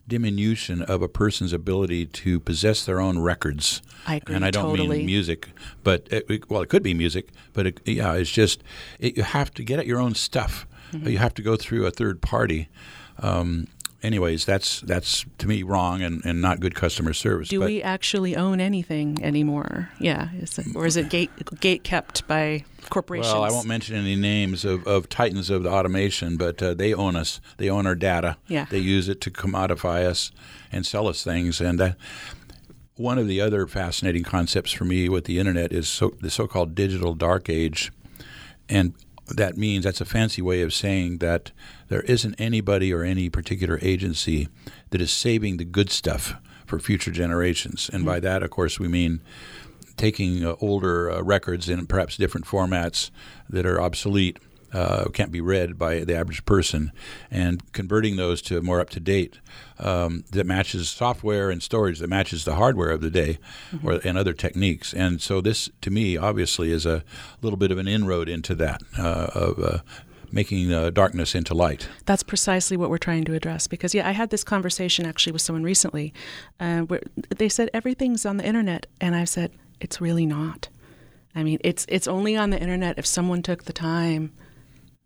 [0.08, 3.82] diminution of a person's ability to possess their own records.
[4.06, 4.36] I agree.
[4.36, 5.00] And I don't totally.
[5.00, 5.50] mean music,
[5.84, 8.64] but it, well, it could be music, but it, yeah, it's just
[9.00, 10.68] it, you have to get at your own stuff.
[10.92, 11.10] Mm-hmm.
[11.10, 12.70] You have to go through a third party.
[13.20, 13.68] Um,
[14.08, 17.50] anyways, that's that's to me wrong and, and not good customer service.
[17.50, 19.89] Do but we actually own anything anymore?
[20.00, 23.34] Yeah, is it, or is it gate gate kept by corporations?
[23.34, 26.93] Well, I won't mention any names of, of titans of the automation, but uh, they
[26.93, 27.39] own us.
[27.58, 28.38] They own our data.
[28.48, 28.65] Yeah.
[28.70, 30.32] They use it to commodify us
[30.72, 31.62] and sell us things.
[31.62, 31.91] And uh,
[32.96, 36.74] one of the other fascinating concepts for me with the internet is so, the so-called
[36.74, 37.91] digital dark age,
[38.70, 38.93] and
[39.28, 41.52] that means that's a fancy way of saying that
[41.88, 44.47] there isn't anybody or any particular agency
[44.89, 47.89] that is saving the good stuff for future generations.
[47.91, 48.10] And mm-hmm.
[48.10, 49.21] by that, of course, we mean
[49.95, 53.10] taking uh, older uh, records in perhaps different formats
[53.50, 54.38] that are obsolete
[54.73, 56.91] uh, can't be read by the average person,
[57.32, 59.39] and converting those to more up to date
[59.80, 63.39] um, that matches software and storage that matches the hardware of the day,
[63.71, 63.88] mm-hmm.
[63.88, 64.93] or, and other techniques.
[64.93, 67.04] And so this, to me, obviously, is a
[67.41, 69.78] little bit of an inroad into that uh, of uh,
[70.32, 71.88] making uh, darkness into light.
[72.06, 73.68] That's precisely what we're trying to address.
[73.68, 76.13] Because yeah, I had this conversation actually with someone recently,
[76.60, 77.02] uh, where
[77.36, 80.70] they said everything's on the internet, and I said it's really not.
[81.36, 84.34] I mean, it's it's only on the internet if someone took the time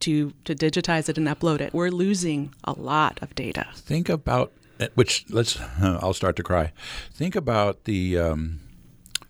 [0.02, 1.74] to to digitize it and upload it.
[1.74, 3.68] We're losing a lot of data.
[3.76, 6.72] Think about eh, which let's uh, I'll start to cry.
[7.14, 8.60] Think about the um,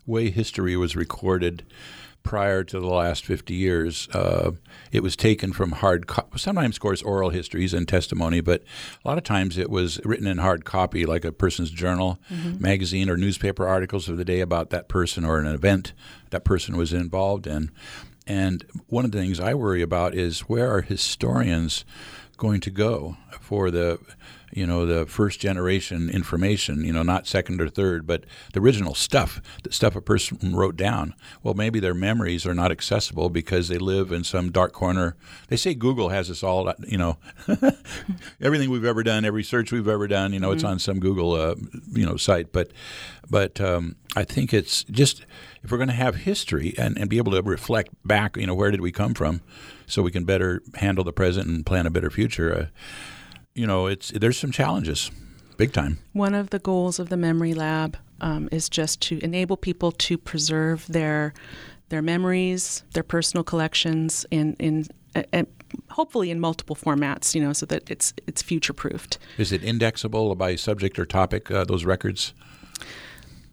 [0.05, 1.63] way history was recorded
[2.23, 4.07] prior to the last 50 years.
[4.09, 4.51] Uh,
[4.91, 8.63] it was taken from hard, co- sometimes, of course, oral histories and testimony, but
[9.03, 12.61] a lot of times it was written in hard copy, like a person's journal, mm-hmm.
[12.61, 15.93] magazine, or newspaper articles of the day about that person or an event
[16.29, 17.71] that person was involved in.
[18.27, 21.85] And one of the things I worry about is where are historians
[22.37, 23.99] going to go for the
[24.53, 28.93] you know the first generation information you know not second or third but the original
[28.93, 33.67] stuff the stuff a person wrote down well maybe their memories are not accessible because
[33.67, 35.15] they live in some dark corner
[35.47, 37.17] they say google has us all you know
[38.41, 40.55] everything we've ever done every search we've ever done you know mm-hmm.
[40.55, 41.55] it's on some google uh,
[41.93, 42.71] you know site but
[43.29, 45.25] but um, i think it's just
[45.63, 48.55] if we're going to have history and, and be able to reflect back, you know,
[48.55, 49.41] where did we come from,
[49.85, 52.53] so we can better handle the present and plan a better future.
[52.53, 52.65] Uh,
[53.55, 55.11] you know, it's there's some challenges,
[55.57, 55.99] big time.
[56.13, 60.17] One of the goals of the Memory Lab um, is just to enable people to
[60.17, 61.33] preserve their
[61.89, 64.87] their memories, their personal collections in in.
[65.13, 65.43] Uh,
[65.89, 69.17] hopefully in multiple formats, you know, so that it's it's future proofed.
[69.37, 71.51] Is it indexable by subject or topic?
[71.51, 72.33] Uh, those records.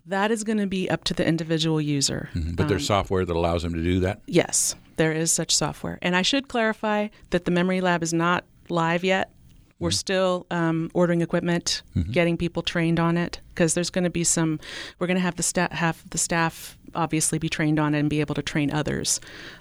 [0.06, 2.30] That is going to be up to the individual user.
[2.34, 2.54] Mm-hmm.
[2.54, 4.22] But um, there's software that allows them to do that?
[4.26, 5.98] Yes, there is such software.
[6.00, 9.30] And I should clarify that the Memory Lab is not live yet.
[9.78, 9.94] We're mm-hmm.
[9.94, 12.10] still um, ordering equipment, mm-hmm.
[12.10, 14.60] getting people trained on it because there's going to be some.
[14.98, 18.10] We're going to have the staff have the staff obviously be trained on it and
[18.10, 19.20] be able to train others.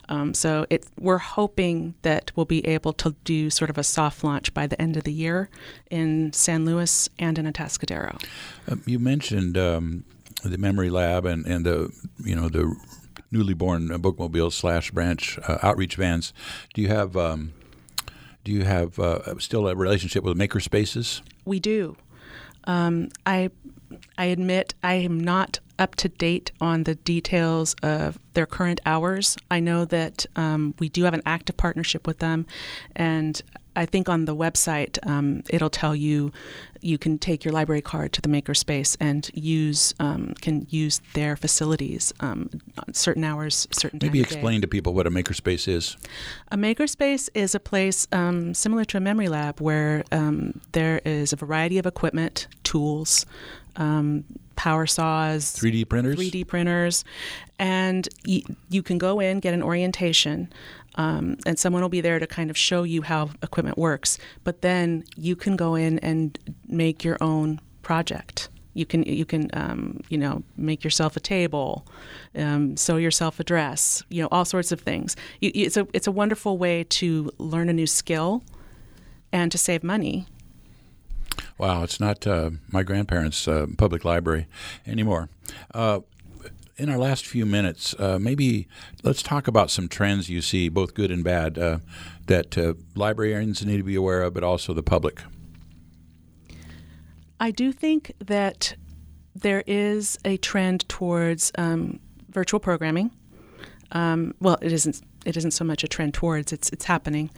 [0.09, 4.23] Um, so it, we're hoping that we'll be able to do sort of a soft
[4.23, 5.49] launch by the end of the year
[5.89, 8.23] in San Luis and in Atascadero.
[8.69, 10.03] Uh, you mentioned um,
[10.43, 11.91] the memory lab and, and the
[12.23, 12.75] you know the
[13.31, 16.33] newly born bookmobile slash branch uh, outreach vans.
[16.73, 17.53] Do you have um,
[18.47, 21.21] do you have uh, still a relationship with makerspaces?
[21.43, 21.97] We do.
[22.63, 23.49] Um, I
[24.17, 29.37] I admit I am not up to date on the details of their current hours.
[29.51, 32.45] I know that um, we do have an active partnership with them,
[32.95, 33.41] and
[33.77, 36.31] I think on the website um, it'll tell you
[36.81, 41.35] you can take your library card to the makerspace and use um, can use their
[41.35, 42.49] facilities um,
[42.91, 45.95] certain hours, certain Maybe explain to people what a makerspace is.
[46.51, 51.31] A makerspace is a place um, similar to a memory lab where um, there is
[51.31, 53.25] a variety of equipment, tools.
[53.77, 57.05] Um, power saws, 3D printers, 3D printers,
[57.59, 60.51] and y- you can go in, get an orientation,
[60.95, 64.17] um, and someone will be there to kind of show you how equipment works.
[64.43, 66.37] But then you can go in and
[66.67, 68.49] make your own project.
[68.73, 71.87] You can you can um, you know make yourself a table,
[72.35, 75.15] um, sew yourself a dress, you know all sorts of things.
[75.39, 78.43] You, it's a it's a wonderful way to learn a new skill,
[79.31, 80.27] and to save money.
[81.57, 84.47] Wow, it's not uh, my grandparents' uh, public library
[84.85, 85.29] anymore.
[85.73, 86.01] Uh,
[86.77, 88.67] in our last few minutes, uh, maybe
[89.03, 91.79] let's talk about some trends you see, both good and bad, uh,
[92.27, 95.21] that uh, librarians need to be aware of, but also the public.
[97.39, 98.75] I do think that
[99.35, 103.11] there is a trend towards um, virtual programming.
[103.91, 107.29] Um, well, it isn't it isn't so much a trend towards it's it's happening.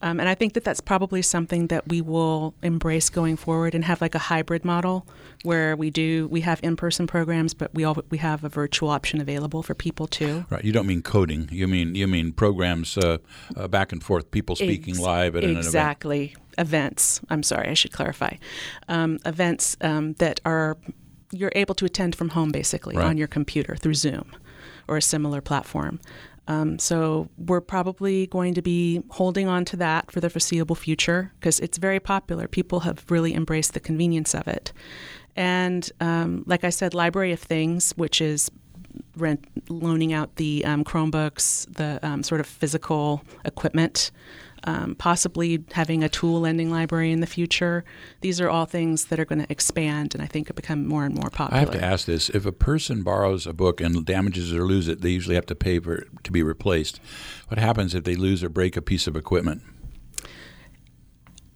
[0.00, 3.84] Um, and i think that that's probably something that we will embrace going forward and
[3.84, 5.06] have like a hybrid model
[5.42, 9.20] where we do we have in-person programs but we all we have a virtual option
[9.20, 10.44] available for people too.
[10.50, 10.64] Right.
[10.64, 11.48] You don't mean coding.
[11.50, 13.18] You mean you mean programs uh,
[13.56, 15.44] uh, back and forth people speaking Ex- live at exactly.
[15.44, 15.66] an event.
[15.66, 16.36] exactly.
[16.58, 17.20] Events.
[17.30, 18.34] I'm sorry i should clarify.
[18.88, 20.76] Um, events um, that are
[21.32, 23.06] you're able to attend from home basically right.
[23.06, 24.32] on your computer through zoom
[24.86, 25.98] or a similar platform
[26.48, 31.32] um, so we're probably going to be holding on to that for the foreseeable future
[31.38, 32.48] because it's very popular.
[32.48, 34.72] People have really embraced the convenience of it.
[35.36, 38.50] And um, like I said, Library of Things, which is
[39.16, 44.10] rent loaning out the um, Chromebooks, the um, sort of physical equipment,
[44.64, 47.84] um, possibly having a tool lending library in the future.
[48.20, 51.14] These are all things that are going to expand and I think become more and
[51.14, 51.56] more popular.
[51.56, 54.88] I have to ask this: If a person borrows a book and damages or loses
[54.88, 57.00] it, they usually have to pay for it to be replaced.
[57.48, 59.62] What happens if they lose or break a piece of equipment?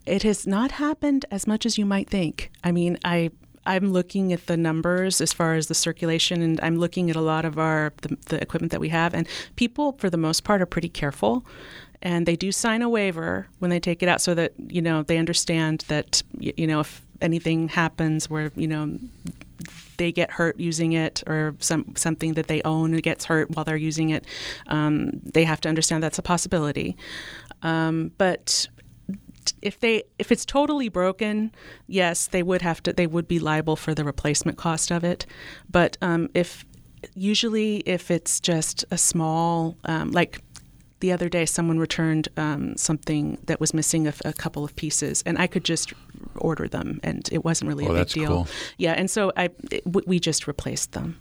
[0.05, 2.49] It has not happened as much as you might think.
[2.63, 3.31] I mean, I
[3.67, 7.21] I'm looking at the numbers as far as the circulation, and I'm looking at a
[7.21, 10.61] lot of our the, the, equipment that we have, and people for the most part
[10.61, 11.45] are pretty careful,
[12.01, 15.03] and they do sign a waiver when they take it out, so that you know
[15.03, 18.97] they understand that you know if anything happens where you know
[19.97, 23.75] they get hurt using it or some something that they own gets hurt while they're
[23.75, 24.25] using it,
[24.67, 26.95] um, they have to understand that's a possibility.
[27.63, 28.67] Um, but
[29.61, 31.51] if they if it's totally broken,
[31.87, 35.25] yes, they would have to they would be liable for the replacement cost of it.
[35.69, 36.65] But um, if
[37.15, 40.41] usually if it's just a small um, like
[40.99, 45.23] the other day someone returned um, something that was missing a, a, couple of pieces
[45.25, 45.93] and i could just
[46.35, 48.47] order them and it wasn't really oh, a big deal cool.
[48.77, 51.19] yeah and so i it, we just replaced them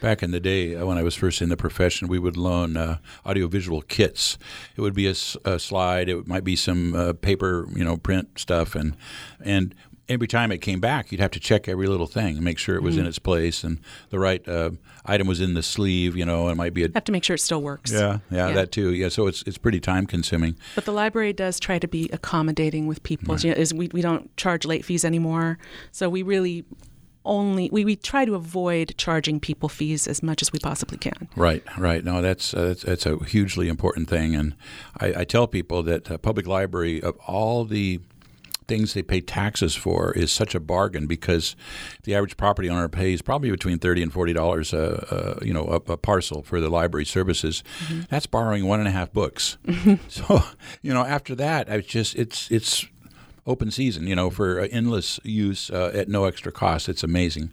[0.00, 2.76] Back in the day, uh, when I was first in the profession, we would loan
[2.76, 4.36] uh, audiovisual kits.
[4.76, 6.08] It would be a, a, slide.
[6.08, 8.96] It might be some uh, paper, you know, print stuff, and
[9.42, 9.74] and
[10.12, 12.76] every time it came back, you'd have to check every little thing and make sure
[12.76, 13.02] it was mm-hmm.
[13.02, 14.70] in its place and the right uh,
[15.04, 16.16] item was in the sleeve.
[16.16, 16.84] You know, it might be.
[16.84, 17.92] A, have to make sure it still works.
[17.92, 18.92] Yeah, yeah, yeah, that too.
[18.92, 20.56] Yeah, so it's it's pretty time consuming.
[20.74, 23.34] But the library does try to be accommodating with people.
[23.34, 23.44] Right.
[23.44, 25.58] You know, is we we don't charge late fees anymore,
[25.90, 26.64] so we really
[27.24, 31.28] only we, we try to avoid charging people fees as much as we possibly can.
[31.36, 32.04] Right, right.
[32.04, 34.54] No, that's uh, that's, that's, a hugely important thing, and
[34.98, 38.00] I, I tell people that a public library of all the
[38.72, 41.54] things they pay taxes for is such a bargain because
[42.04, 45.66] the average property owner pays probably between thirty and forty dollars, a, a, you know,
[45.66, 47.62] a, a, parcel for the library services.
[47.84, 48.00] Mm-hmm.
[48.08, 49.58] That's borrowing one and a half books.
[50.08, 50.42] so,
[50.80, 52.86] you know, after that, it's just it's it's
[53.46, 56.88] open season, you know, for uh, endless use uh, at no extra cost.
[56.88, 57.50] It's amazing.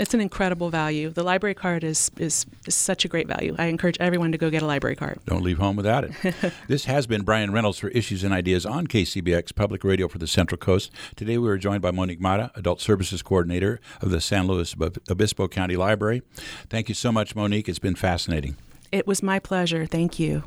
[0.00, 1.10] It's an incredible value.
[1.10, 3.54] The library card is, is, is such a great value.
[3.58, 5.18] I encourage everyone to go get a library card.
[5.26, 6.54] Don't leave home without it.
[6.68, 10.26] this has been Brian Reynolds for Issues and Ideas on KCBX Public Radio for the
[10.26, 10.90] Central Coast.
[11.16, 14.74] Today we are joined by Monique Mata, Adult Services Coordinator of the San Luis
[15.10, 16.22] Obispo County Library.
[16.70, 17.68] Thank you so much, Monique.
[17.68, 18.56] It's been fascinating.
[18.90, 19.84] It was my pleasure.
[19.84, 20.44] Thank you.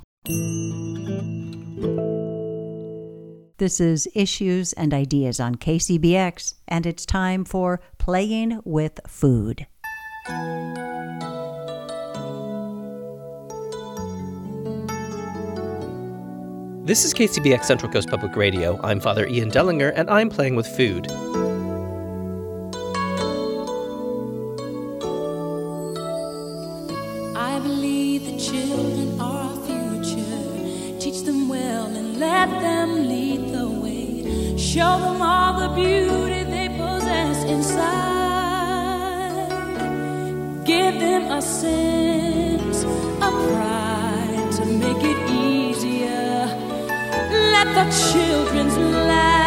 [3.57, 9.67] This is Issues and Ideas on KCBX, and it's time for Playing with Food.
[16.83, 18.79] This is KCBX Central Coast Public Radio.
[18.81, 21.11] I'm Father Ian Dellinger, and I'm playing with food.
[27.37, 29.02] I believe the children
[32.23, 34.07] let them lead the way.
[34.57, 38.21] Show them all the beauty they possess inside.
[40.71, 42.79] Give them a sense
[43.25, 46.35] of pride to make it easier.
[47.55, 48.77] Let the children's
[49.09, 49.42] laughter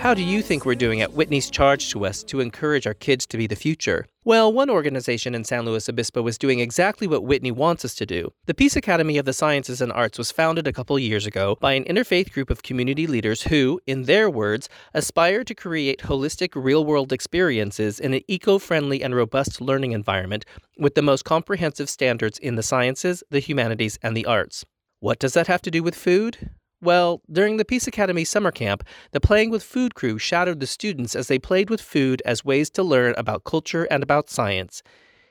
[0.00, 3.26] How do you think we're doing at Whitney's charge to us to encourage our kids
[3.26, 4.06] to be the future?
[4.24, 8.06] Well, one organization in San Luis Obispo is doing exactly what Whitney wants us to
[8.06, 8.32] do.
[8.46, 11.74] The Peace Academy of the Sciences and Arts was founded a couple years ago by
[11.74, 16.82] an interfaith group of community leaders who, in their words, aspire to create holistic real
[16.82, 20.46] world experiences in an eco friendly and robust learning environment
[20.78, 24.64] with the most comprehensive standards in the sciences, the humanities, and the arts.
[25.00, 26.50] What does that have to do with food?
[26.82, 31.14] Well, during the Peace Academy summer camp, the Playing with Food crew shadowed the students
[31.14, 34.82] as they played with food as ways to learn about culture and about science.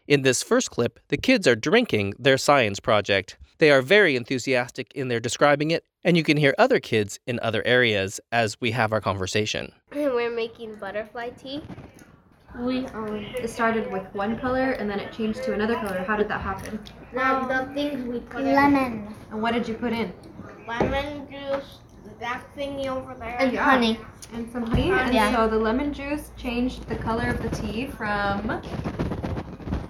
[0.07, 3.37] In this first clip, the kids are drinking their science project.
[3.57, 7.39] They are very enthusiastic in their describing it, and you can hear other kids in
[7.41, 9.71] other areas as we have our conversation.
[9.95, 11.63] We're making butterfly tea.
[12.59, 16.03] We um, it started with one color and then it changed to another color.
[16.07, 16.79] How did that happen?
[17.13, 18.83] Now the things we put lemon.
[18.83, 19.15] In.
[19.31, 20.11] And what did you put in?
[20.69, 21.79] Lemon juice,
[22.19, 23.63] that thingy over there, and yeah.
[23.63, 23.99] honey.
[24.33, 24.91] And some honey.
[24.91, 25.35] And yeah.
[25.35, 28.47] so the lemon juice changed the color of the tea from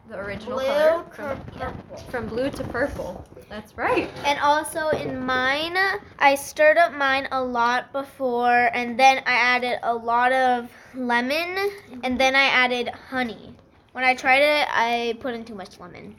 [0.10, 1.98] the original blue color from, purple.
[2.10, 3.26] from blue to purple.
[3.50, 4.10] That's right.
[4.26, 5.76] And also in mine,
[6.20, 11.72] I stirred up mine a lot before, and then I added a lot of lemon,
[12.04, 13.54] and then I added honey.
[13.92, 16.16] When I tried it, I put in too much lemon.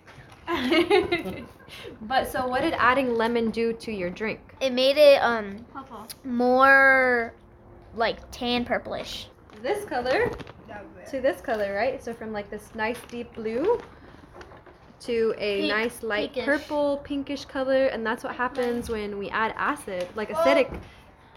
[2.02, 4.40] but so, what did adding lemon do to your drink?
[4.60, 5.64] It made it um
[6.24, 7.34] more
[7.94, 9.26] like tan purplish.
[9.62, 10.30] This color
[11.10, 12.02] to this color, right?
[12.02, 13.80] So from like this nice deep blue
[15.00, 16.44] to a Pink- nice light pinkish.
[16.44, 20.78] purple, pinkish color, and that's what happens when we add acid, like acidic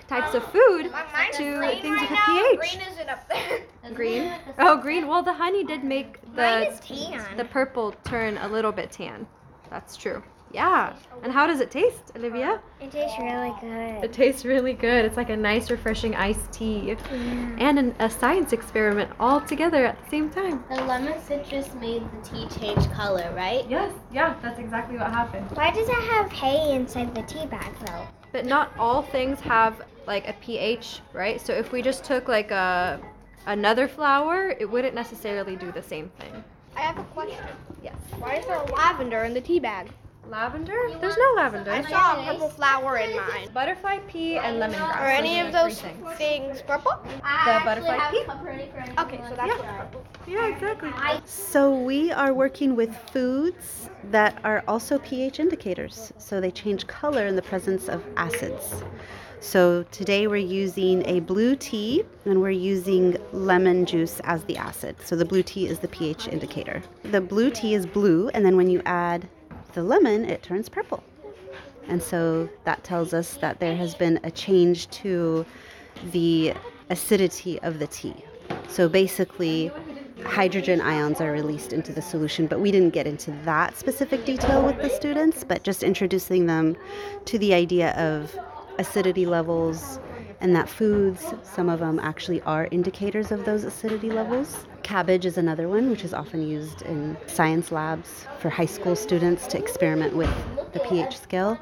[0.08, 0.92] types of food,
[1.34, 2.78] to things with a pH.
[2.92, 3.62] isn't up there.
[3.94, 4.32] Green.
[4.60, 5.08] Oh, green.
[5.08, 6.74] Well, the honey did make the
[7.38, 9.28] the purple turn a little bit tan.
[9.74, 10.22] That's true.
[10.52, 10.96] Yeah.
[11.24, 12.62] And how does it taste, Olivia?
[12.80, 14.04] It tastes really good.
[14.04, 15.04] It tastes really good.
[15.04, 16.96] It's like a nice, refreshing iced tea,
[17.58, 20.64] and an, a science experiment all together at the same time.
[20.70, 23.68] The lemon citrus made the tea change color, right?
[23.68, 23.92] Yes.
[24.12, 24.36] Yeah.
[24.44, 25.50] That's exactly what happened.
[25.56, 28.08] Why does it have hay inside the tea bag though?
[28.32, 31.42] But not all things have like a pH, right?
[31.42, 33.02] So if we just took like a
[33.48, 36.44] another flower, it wouldn't necessarily do the same thing.
[36.76, 37.44] I have a question.
[37.84, 37.96] Yes.
[38.18, 39.90] Why is there lavender in the tea bag?
[40.30, 40.78] Lavender?
[41.02, 41.72] There's no lavender.
[41.72, 43.50] I saw a purple flower in mine.
[43.54, 44.96] Butterfly pea and lemongrass.
[44.96, 46.18] Are any of those things.
[46.18, 46.94] things purple?
[47.04, 48.24] The butterfly pea?
[49.00, 50.06] Okay, so that's what's purple.
[50.26, 50.92] Yeah, exactly.
[51.26, 56.14] So we are working with foods that are also pH indicators.
[56.18, 58.82] So they change color in the presence of acids.
[59.44, 64.96] So today we're using a blue tea and we're using lemon juice as the acid.
[65.04, 66.82] So the blue tea is the pH indicator.
[67.04, 69.28] The blue tea is blue and then when you add
[69.74, 71.04] the lemon, it turns purple.
[71.90, 75.46] And so that tells us that there has been a change to
[76.12, 76.54] the
[76.90, 78.16] acidity of the tea.
[78.70, 79.74] So basically,
[80.24, 84.66] hydrogen ions are released into the solution, but we didn't get into that specific detail
[84.66, 86.78] with the students, but just introducing them
[87.26, 88.34] to the idea of
[88.80, 90.00] acidity levels
[90.44, 94.66] and that foods, some of them actually are indicators of those acidity levels.
[94.84, 99.48] Cabbage is another one, which is often used in science labs for high school students
[99.48, 100.30] to experiment with
[100.74, 101.58] the pH scale.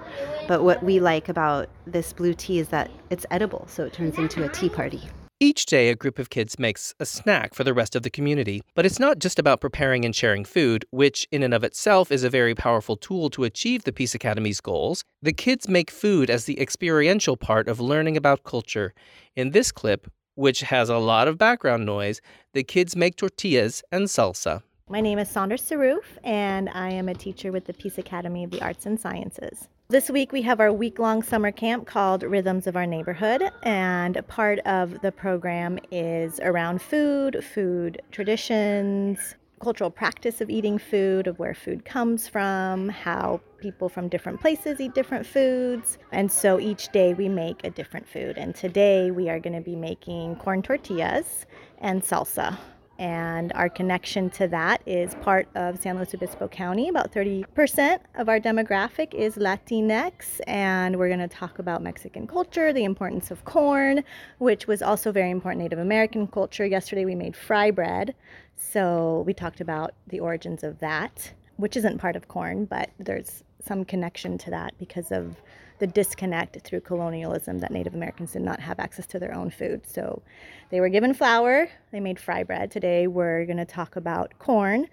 [0.47, 4.17] But what we like about this blue tea is that it's edible, so it turns
[4.17, 5.03] into a tea party.
[5.43, 8.61] Each day, a group of kids makes a snack for the rest of the community.
[8.75, 12.23] But it's not just about preparing and sharing food, which in and of itself is
[12.23, 15.03] a very powerful tool to achieve the Peace Academy's goals.
[15.23, 18.93] The kids make food as the experiential part of learning about culture.
[19.35, 22.21] In this clip, which has a lot of background noise,
[22.53, 24.61] the kids make tortillas and salsa.
[24.89, 28.51] My name is Sandra Saroof, and I am a teacher with the Peace Academy of
[28.51, 29.69] the Arts and Sciences.
[29.91, 34.25] This week we have our week long summer camp called Rhythms of Our Neighborhood, and
[34.29, 41.39] part of the program is around food, food traditions, cultural practice of eating food, of
[41.39, 45.97] where food comes from, how people from different places eat different foods.
[46.13, 48.37] And so each day we make a different food.
[48.37, 51.45] And today we are going to be making corn tortillas
[51.79, 52.57] and salsa.
[53.01, 56.87] And our connection to that is part of San Luis Obispo County.
[56.87, 62.71] About 30% of our demographic is Latinx, and we're going to talk about Mexican culture,
[62.71, 64.03] the importance of corn,
[64.37, 66.63] which was also very important Native American culture.
[66.63, 68.13] Yesterday we made fry bread,
[68.55, 73.43] so we talked about the origins of that, which isn't part of corn, but there's
[73.65, 75.41] some connection to that because of
[75.81, 79.81] the disconnect through colonialism that Native Americans did not have access to their own food.
[79.87, 80.21] So
[80.69, 82.69] they were given flour, they made fry bread.
[82.69, 84.85] Today we're going to talk about corn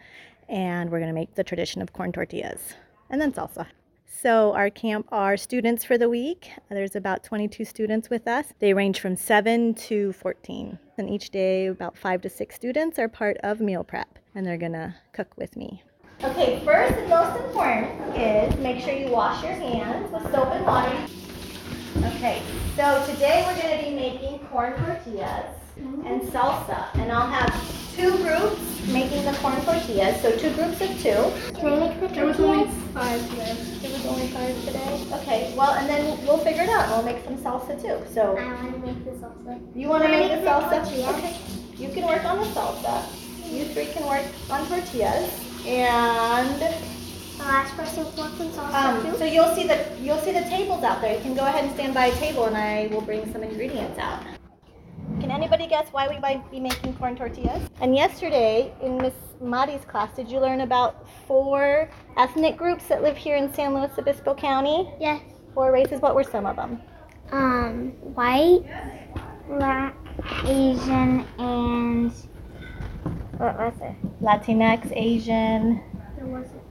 [0.49, 2.73] and we're going to make the tradition of corn tortillas
[3.11, 3.67] and then salsa.
[4.07, 6.51] So our camp are students for the week.
[6.71, 8.47] There's about 22 students with us.
[8.59, 10.79] They range from 7 to 14.
[10.97, 14.57] And each day about 5 to 6 students are part of meal prep and they're
[14.57, 15.83] to cook with me.
[16.21, 20.67] Okay, first and most important is make sure you wash your hands with soap and
[20.67, 21.07] water.
[22.17, 22.43] Okay,
[22.75, 27.55] so today we're going to be making corn tortillas and salsa, and I'll have
[27.95, 28.59] two groups
[28.89, 31.55] making the corn tortillas, so two groups of two.
[31.61, 33.57] Can I make the There was only five today.
[33.81, 35.07] There was only five today.
[35.23, 36.89] Okay, well, and then we'll figure it out.
[36.89, 38.05] We'll make some salsa too.
[38.13, 39.77] So I want to make the salsa.
[39.77, 40.83] you want to make the make the salsa?
[40.83, 41.15] tortillas?
[41.15, 41.37] Okay,
[41.77, 43.07] you can work on the salsa.
[43.53, 49.67] You three can work on tortillas, and The last person wants um, so you'll see
[49.67, 51.15] the you'll see the tables out there.
[51.15, 53.99] You can go ahead and stand by a table, and I will bring some ingredients
[53.99, 54.23] out.
[55.21, 57.69] Can anybody guess why we might be making corn tortillas?
[57.81, 63.17] And yesterday in Miss Mari's class, did you learn about four ethnic groups that live
[63.17, 64.91] here in San Luis Obispo County?
[65.01, 65.21] Yes.
[65.55, 66.01] Four races.
[66.01, 66.81] What were some of them?
[67.31, 68.65] Um, white,
[69.49, 69.97] black,
[70.45, 72.13] Asian, and
[73.39, 74.23] what was it?
[74.23, 75.81] Latinx, Asian.
[76.17, 76.63] There was it.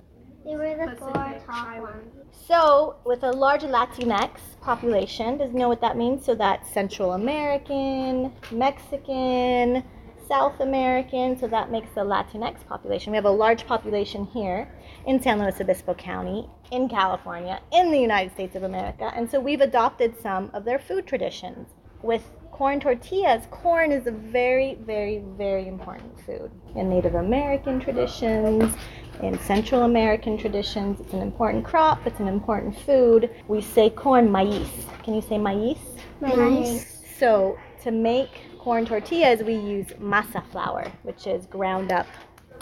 [0.45, 1.11] They were the four
[1.45, 2.13] top ones.
[2.45, 6.25] So, with a large Latinx population, does you know what that means?
[6.25, 9.83] So that's Central American, Mexican,
[10.27, 13.11] South American, so that makes the Latinx population.
[13.11, 14.69] We have a large population here
[15.05, 19.39] in San Luis Obispo County, in California, in the United States of America, and so
[19.39, 21.69] we've adopted some of their food traditions.
[22.03, 28.73] With corn tortillas, corn is a very, very, very important food in Native American traditions,
[29.21, 30.99] in Central American traditions.
[30.99, 33.29] It's an important crop, it's an important food.
[33.47, 34.67] We say corn maíz.
[35.03, 35.77] Can you say maíz?
[36.19, 36.87] Maíz.
[37.19, 42.07] So to make corn tortillas, we use masa flour, which is ground up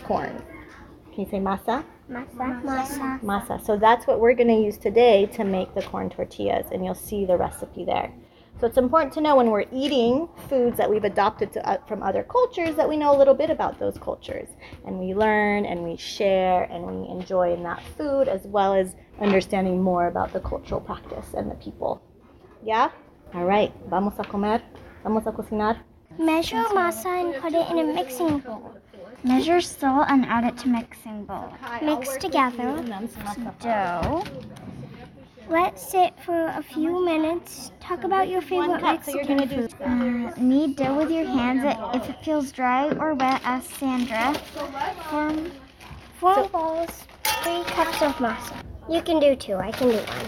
[0.03, 0.43] corn.
[1.13, 1.85] Can you say masa?
[2.11, 2.61] Masa.
[2.63, 3.21] Masa.
[3.21, 3.65] Masa.
[3.65, 6.95] So that's what we're going to use today to make the corn tortillas, and you'll
[6.95, 8.11] see the recipe there.
[8.59, 12.01] So it's important to know when we're eating foods that we've adopted to, uh, from
[12.01, 14.47] other cultures that we know a little bit about those cultures.
[14.85, 18.95] And we learn and we share and we enjoy in that food as well as
[19.19, 22.01] understanding more about the cultural practice and the people.
[22.63, 22.91] Yeah?
[23.33, 23.73] All right.
[23.89, 24.61] Vamos a comer.
[25.03, 25.77] Vamos a cocinar.
[26.17, 28.73] Measure masa and put it in a mixing bowl.
[29.25, 31.53] Measure salt and add it to mixing bowl.
[31.81, 32.81] Mix together
[33.59, 34.23] dough.
[35.47, 37.71] Let sit for a few minutes.
[37.79, 39.73] Talk about your favorite so Mexican food.
[39.79, 43.41] Uh, knead dough with your hands if it feels dry or wet.
[43.43, 44.33] Ask Sandra.
[45.09, 45.51] Form,
[46.19, 47.03] form balls.
[47.23, 48.55] Three cups of masa.
[48.89, 49.55] You can do two.
[49.55, 50.27] I can do one.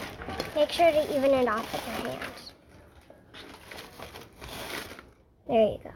[0.56, 2.54] Make sure to even it off with your hands.
[5.48, 5.92] There you go.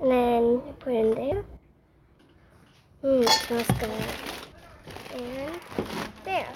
[0.00, 1.44] And then put in there.
[3.04, 3.90] Mmm, it smells good.
[5.14, 5.60] And
[6.24, 6.48] there.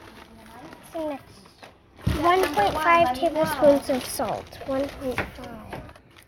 [0.92, 1.35] So next.
[2.18, 4.58] 1.5 tablespoons of salt.
[4.66, 5.82] 1.5.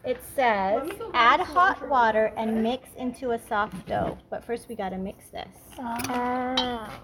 [0.05, 4.17] It says add hot water and mix into a soft dough.
[4.31, 5.49] But first we got to mix this.
[5.79, 7.01] Ah.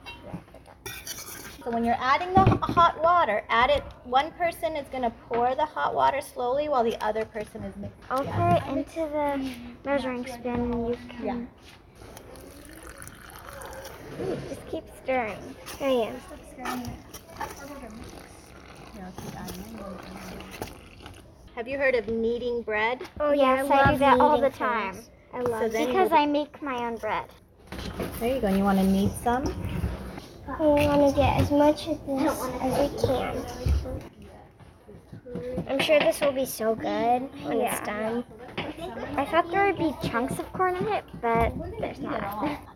[1.64, 3.82] So when you're adding the hot water, add it.
[4.04, 7.74] One person is going to pour the hot water slowly while the other person is
[7.76, 7.98] mixing.
[8.10, 9.50] I'll put it into the
[9.84, 11.48] measuring spoon and you can.
[14.20, 15.56] Ooh, Just keep stirring.
[15.78, 16.12] There you
[16.62, 16.82] go.
[21.54, 23.02] Have you heard of kneading bread?
[23.20, 24.98] Oh yes, I, do that all the time.
[25.32, 27.26] I love So because I make my own bread.
[28.18, 28.48] There you go.
[28.48, 29.44] And you want to knead some?
[30.58, 33.44] We want to get as much of this as we can.
[35.68, 38.24] I'm sure this will be so good when it's done.
[39.16, 42.60] I thought there would be chunks of corn in it, but there's not.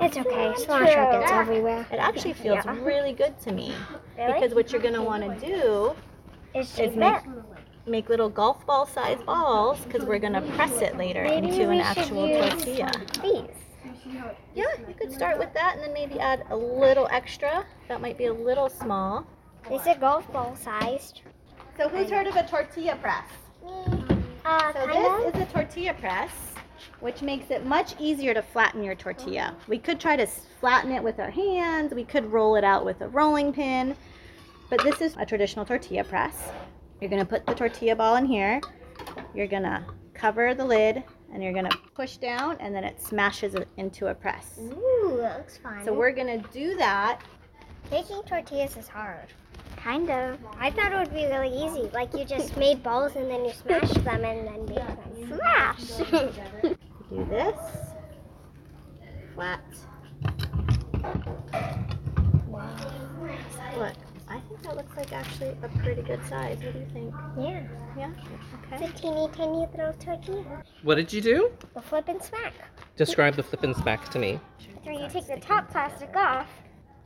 [0.00, 0.52] It's okay.
[0.56, 1.86] Cilantro gets everywhere.
[1.90, 2.76] It actually feels Yeah.
[2.82, 3.74] really good to me.
[4.16, 4.32] Really?
[4.32, 5.94] Because what you're going to want to do
[6.54, 7.16] It's is make,
[7.86, 11.70] make little golf ball sized balls because we're going to press it later Maybe into
[11.70, 12.90] an actual tortilla.
[13.22, 13.44] These.
[14.54, 17.64] Yeah, you could start with that and then maybe add a little extra.
[17.88, 19.26] That might be a little small.
[19.70, 21.22] Is it golf ball sized.
[21.76, 23.28] So who's heard of a tortilla press?
[24.44, 26.30] Uh, So this is a tortilla press,
[27.00, 29.54] which makes it much easier to flatten your tortilla.
[29.56, 29.64] Oh.
[29.68, 31.92] We could try to flatten it with our hands.
[31.94, 33.96] We could roll it out with a rolling pin.
[34.68, 36.50] But this is a traditional tortilla press.
[37.00, 38.60] You're going to put the tortilla ball in here.
[39.34, 43.00] You're going to cover the lid and you're going to push down and then it
[43.00, 44.58] smashes it into a press.
[44.58, 45.84] Ooh, that looks fun.
[45.84, 47.20] So we're going to do that.
[47.90, 49.28] Making tortillas is hard.
[49.86, 50.36] Kind of.
[50.58, 51.88] I thought it would be really easy.
[51.94, 55.86] Like you just made balls and then you smashed them and then made them smash.
[57.08, 57.54] Do this.
[59.36, 59.60] Flat.
[63.78, 63.92] Look,
[64.28, 66.58] I think that looks like actually a pretty good size.
[66.64, 67.14] What do you think?
[67.38, 67.62] yeah.
[67.96, 68.10] Yeah?
[68.72, 68.86] It's Okay.
[68.86, 70.64] a teeny tiny little tortilla.
[70.82, 71.52] What did you do?
[71.74, 72.54] The flip and smack.
[72.96, 74.40] Describe the flip and smack to me.
[74.84, 76.48] So you take the top plastic off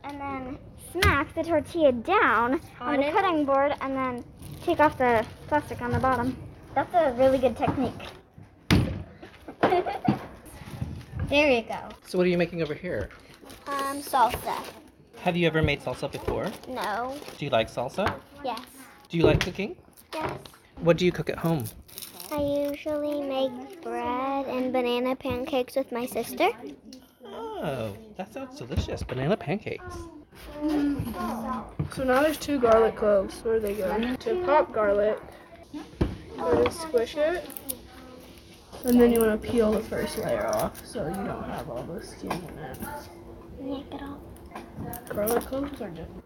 [0.03, 0.57] and then
[0.91, 4.23] smack the tortilla down on, the cutting board and then
[4.63, 6.35] take off the plastic on the bottom.
[6.75, 7.93] That's a really good technique.
[11.29, 11.79] there you go.
[12.05, 13.09] So what are you making over here?
[13.67, 14.57] Um, salsa.
[15.21, 16.47] Have you ever made salsa before?
[16.67, 17.15] No.
[17.37, 18.13] Do you like salsa?
[18.43, 18.59] Yes.
[19.09, 19.75] Do you like cooking?
[20.13, 20.31] Yes.
[20.79, 21.65] What do you cook at home?
[22.31, 26.49] I usually make bread and banana pancakes with my sister.
[27.61, 29.03] Oh, that sounds delicious.
[29.03, 29.95] Banana pancakes.
[30.61, 33.39] So now there's two garlic cloves.
[33.43, 34.15] Where do they go?
[34.15, 35.19] To pop garlic,
[36.39, 37.47] or to squish it.
[38.83, 41.83] And then you want to peel the first layer off so you don't have all
[41.83, 42.79] the skin in it.
[43.63, 44.17] Yank it off.
[45.09, 46.23] Garlic cloves are different.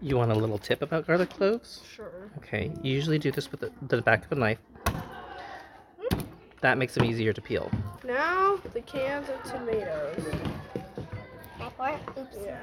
[0.00, 1.82] You want a little tip about garlic cloves?
[1.92, 2.30] Sure.
[2.36, 4.58] Okay, you usually do this with the, the back of a knife.
[4.86, 6.20] Hmm?
[6.60, 7.70] That makes them easier to peel.
[8.04, 10.24] Now the cans of tomatoes.
[11.76, 12.18] Can I pour it?
[12.18, 12.36] Oops.
[12.44, 12.58] Yeah.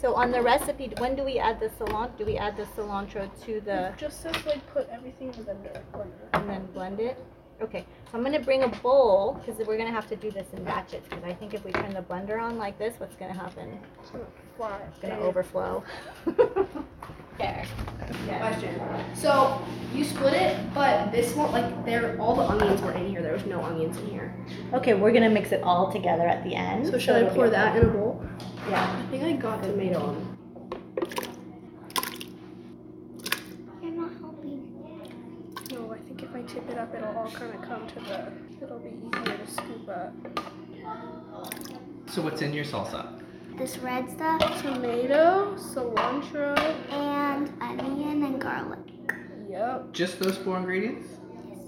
[0.00, 2.16] So on the recipe, when do we add the cilantro?
[2.16, 6.22] Do we add the cilantro to the Just says like put everything in the blender.
[6.32, 7.22] and then blend it?
[7.60, 10.64] Okay, so I'm gonna bring a bowl because we're gonna have to do this in
[10.64, 11.02] batches.
[11.04, 13.68] Because I think if we turn the blender on like this, what's gonna happen?
[14.12, 14.20] Hmm.
[14.60, 14.86] It's gonna fly.
[14.88, 15.84] It's gonna overflow.
[17.38, 17.66] there.
[18.26, 18.80] Question.
[19.14, 19.62] So
[19.94, 23.22] you split it, but this one, like, there, all the onions were in here.
[23.22, 24.34] There was no onions in here.
[24.74, 26.86] Okay, we're gonna mix it all together at the end.
[26.88, 28.22] So should I it'll pour a that in a bowl?
[28.68, 29.02] Yeah.
[29.02, 30.38] I think I got tomato on.
[33.82, 34.76] You're not helping.
[35.72, 38.32] No, I think if I tip it up, it'll all kind of come to the.
[38.62, 40.12] It'll be easier to scoop up.
[42.10, 43.20] So what's in your salsa?
[43.60, 46.58] This red stuff Tomato, cilantro.
[46.90, 48.78] and onion and garlic.
[49.50, 49.92] Yep.
[49.92, 51.06] Just those four ingredients?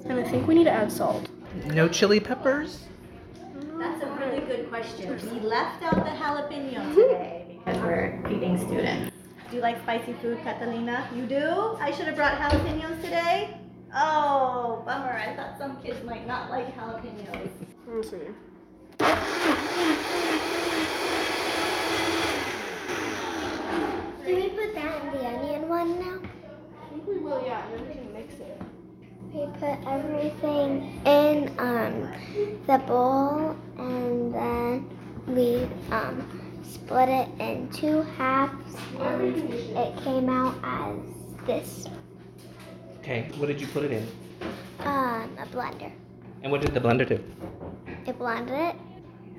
[0.07, 1.29] And I think we need to add salt.
[1.67, 2.85] No chili peppers?
[3.79, 5.21] That's a really good question.
[5.35, 9.15] We left out the jalapeno today because we're feeding students.
[9.51, 11.07] Do you like spicy food, Catalina?
[11.15, 11.77] You do?
[11.79, 13.59] I should have brought jalapenos today?
[13.95, 15.13] Oh, bummer.
[15.13, 17.51] I thought some kids might not like jalapenos.
[17.87, 18.29] Let's see.
[24.25, 26.21] Do we put that in the onion one now?
[26.81, 28.61] I think we will, yeah, and then we can mix it.
[29.33, 32.13] We put everything in um,
[32.67, 34.91] the bowl and then
[35.27, 41.89] we um, split it in two halves and it came out as this
[43.01, 44.07] Okay, what did you put it in?
[44.81, 45.91] um, a blender.
[46.43, 47.23] And what did the blender do?
[48.07, 48.77] It blended it.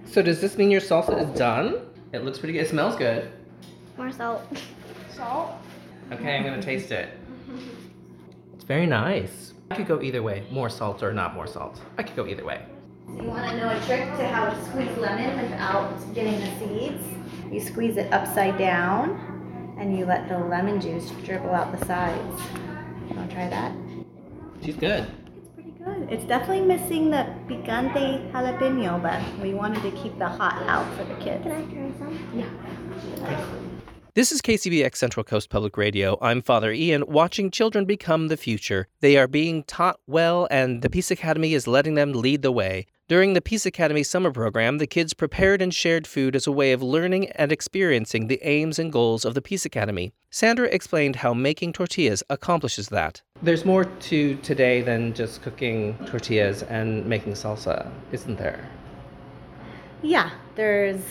[0.05, 1.85] So does this mean your salsa is done?
[2.13, 2.63] It looks pretty good.
[2.63, 3.31] It smells good.
[3.97, 4.41] More salt.
[5.15, 5.51] Salt?
[6.11, 7.09] Okay, I'm gonna taste it.
[8.55, 9.53] It's very nice.
[9.71, 11.81] I could go either way, more salt or not more salt.
[11.97, 12.61] I could go either way.
[13.09, 17.03] You want to know a trick to how to squeeze lemon without getting the seeds?
[17.51, 22.41] You squeeze it upside down and you let the lemon juice dribble out the sides.
[23.09, 23.73] You want to try that?
[24.63, 25.11] She's good.
[25.37, 26.07] It's pretty good.
[26.09, 31.03] It's definitely missing the picante jalapeno, but we wanted to keep the hot out for
[31.03, 31.43] the kids.
[31.43, 32.29] Can I try some?
[32.33, 33.45] Yeah.
[34.15, 36.19] This is KCBX Central Coast Public Radio.
[36.21, 38.87] I'm Father Ian, watching children become the future.
[38.99, 42.85] They are being taught well, and the Peace Academy is letting them lead the way.
[43.07, 46.73] During the Peace Academy summer program, the kids prepared and shared food as a way
[46.73, 50.13] of learning and experiencing the aims and goals of the Peace Academy.
[50.29, 53.23] Sandra explained how making tortillas accomplishes that.
[53.41, 58.69] There's more to today than just cooking tortillas and making salsa, isn't there?
[60.03, 61.01] Yeah, there's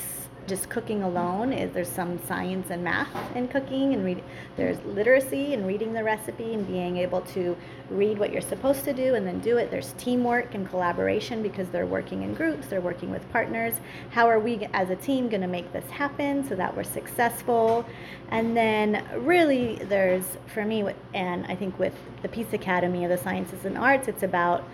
[0.47, 1.53] just cooking alone.
[1.53, 4.23] Is there's some science and math in cooking, and read.
[4.57, 7.57] There's literacy in reading the recipe and being able to
[7.91, 9.71] read what you're supposed to do and then do it.
[9.71, 12.67] There's teamwork and collaboration because they're working in groups.
[12.67, 13.75] They're working with partners.
[14.11, 17.85] How are we as a team going to make this happen so that we're successful?
[18.31, 20.85] And then really, there's for me,
[21.15, 24.65] and I think with the Peace Academy of the Sciences and Arts, it's about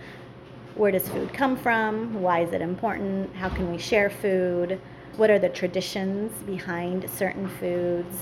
[0.74, 2.22] where does food come from?
[2.22, 3.34] Why is it important?
[3.34, 4.80] How can we share food?
[5.16, 8.16] What are the traditions behind certain foods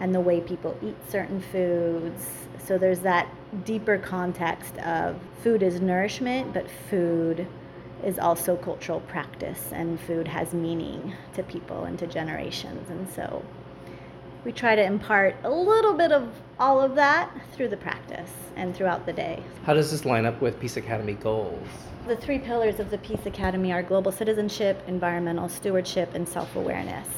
[0.00, 2.28] and the way people eat certain foods?
[2.58, 3.28] So there's that
[3.64, 7.46] deeper context of food is nourishment, but food
[8.04, 12.90] is also cultural practice and food has meaning to people and to generations.
[12.90, 13.44] And so
[14.44, 16.28] we try to impart a little bit of
[16.58, 19.42] all of that through the practice and throughout the day.
[19.64, 21.66] How does this line up with Peace Academy goals?
[22.06, 27.08] The three pillars of the Peace Academy are global citizenship, environmental stewardship, and self awareness.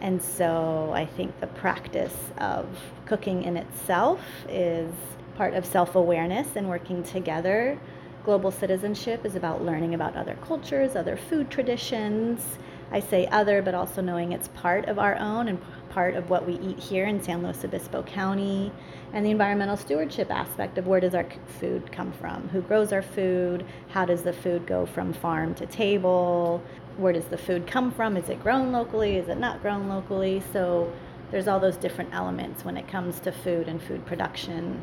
[0.00, 2.66] And so I think the practice of
[3.06, 4.92] cooking in itself is
[5.36, 7.78] part of self awareness and working together.
[8.24, 12.58] Global citizenship is about learning about other cultures, other food traditions.
[12.90, 15.58] I say other, but also knowing it's part of our own and
[15.90, 18.72] part of what we eat here in San Luis Obispo County.
[19.12, 21.26] And the environmental stewardship aspect of where does our
[21.60, 22.48] food come from?
[22.48, 23.64] Who grows our food?
[23.88, 26.62] How does the food go from farm to table?
[26.96, 28.16] Where does the food come from?
[28.16, 29.16] Is it grown locally?
[29.16, 30.42] Is it not grown locally?
[30.52, 30.92] So
[31.30, 34.82] there's all those different elements when it comes to food and food production.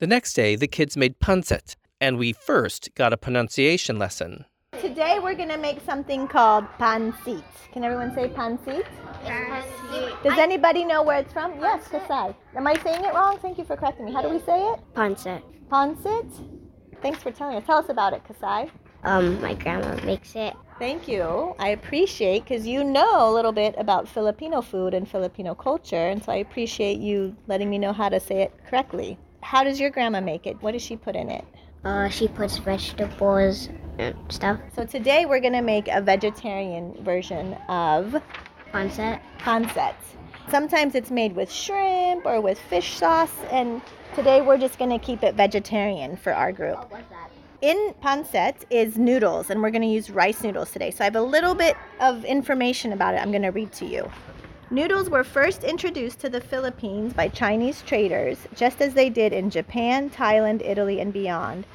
[0.00, 4.44] The next day, the kids made pancit, and we first got a pronunciation lesson.
[4.80, 7.42] Today we're going to make something called pancit.
[7.72, 8.84] Can everyone say pancit?
[9.24, 10.22] Pancit.
[10.22, 11.58] Does anybody know where it's from?
[11.60, 12.34] Yes, Kasai.
[12.56, 13.38] Am I saying it wrong?
[13.40, 14.12] Thank you for correcting me.
[14.12, 14.80] How do we say it?
[14.94, 15.42] Pancit.
[15.70, 16.30] Pancit?
[17.02, 17.64] Thanks for telling us.
[17.64, 18.70] Tell us about it, Kasai.
[19.04, 20.54] Um, my grandma makes it.
[20.78, 21.54] Thank you.
[21.58, 26.24] I appreciate because you know a little bit about Filipino food and Filipino culture, and
[26.24, 29.18] so I appreciate you letting me know how to say it correctly.
[29.40, 30.60] How does your grandma make it?
[30.62, 31.44] What does she put in it?
[31.84, 33.68] Uh, she puts vegetables
[33.98, 34.58] and stuff.
[34.74, 38.20] So today we're gonna make a vegetarian version of
[38.72, 39.20] Pancit.
[39.38, 39.94] pancit.
[40.50, 43.80] Sometimes it's made with shrimp or with fish sauce, and
[44.14, 46.92] today we're just to keep it vegetarian for our group.
[47.60, 50.90] In pancit is noodles, and we're going to use rice noodles today.
[50.90, 53.86] So I have a little bit of information about it I'm going to read to
[53.86, 54.10] you.
[54.70, 59.50] Noodles were first introduced to the Philippines by Chinese traders, just as they did in
[59.50, 61.66] Japan, Thailand, Italy, and beyond.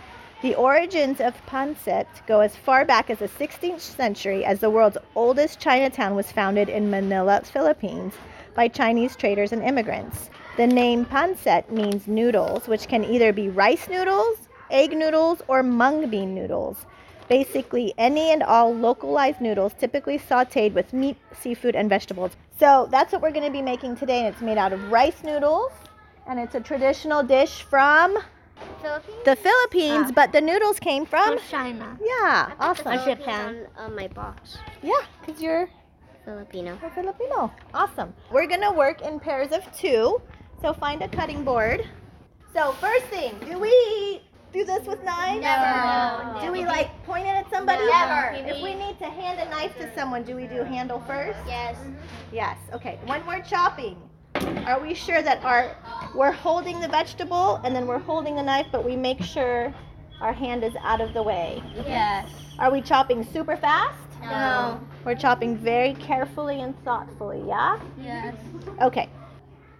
[0.41, 4.97] The origins of pancit go as far back as the 16th century, as the world's
[5.13, 8.15] oldest Chinatown was founded in Manila, Philippines,
[8.55, 10.31] by Chinese traders and immigrants.
[10.57, 16.09] The name pancit means noodles, which can either be rice noodles, egg noodles, or mung
[16.09, 16.87] bean noodles.
[17.29, 22.31] Basically, any and all localized noodles, typically sauteed with meat, seafood, and vegetables.
[22.59, 25.23] So that's what we're going to be making today, and it's made out of rice
[25.23, 25.71] noodles,
[26.27, 28.17] and it's a traditional dish from
[28.81, 29.23] Philippines?
[29.25, 30.13] the Philippines, Ah.
[30.15, 31.97] but the noodles came from From China.
[32.03, 32.97] Yeah, awesome.
[33.05, 33.67] Japan.
[33.77, 34.57] On my box.
[34.81, 35.69] Yeah, because you're
[36.25, 36.77] Filipino.
[36.83, 37.51] a Filipino.
[37.73, 38.13] Awesome.
[38.31, 40.21] We're going to work in pairs of two,
[40.61, 41.87] so find a cutting board.
[42.53, 44.21] So, first thing, do we
[44.51, 45.41] do this with knives?
[45.41, 46.45] Never.
[46.45, 47.85] Do we like point it at somebody?
[47.85, 48.49] Never.
[48.49, 51.39] If we need to hand a knife to someone, do we do handle first?
[51.45, 51.75] Yes.
[51.77, 51.93] Mm-hmm.
[52.31, 52.57] Yes.
[52.73, 52.99] Okay.
[53.05, 53.97] When we're chopping,
[54.65, 55.75] are we sure that our
[56.15, 59.73] we're holding the vegetable and then we're holding the knife, but we make sure
[60.21, 61.61] our hand is out of the way?
[61.75, 62.29] Yes.
[62.57, 63.97] Are we chopping super fast?
[64.21, 64.79] No.
[65.05, 67.79] We're chopping very carefully and thoughtfully, yeah?
[68.01, 68.35] Yes.
[68.81, 69.09] Okay.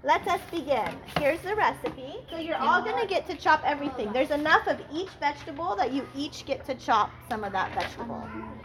[0.04, 0.97] Let us begin.
[1.18, 2.16] Here's the recipe.
[2.30, 4.14] So you're all going to get to chop everything.
[4.14, 8.24] There's enough of each vegetable that you each get to chop some of that vegetable.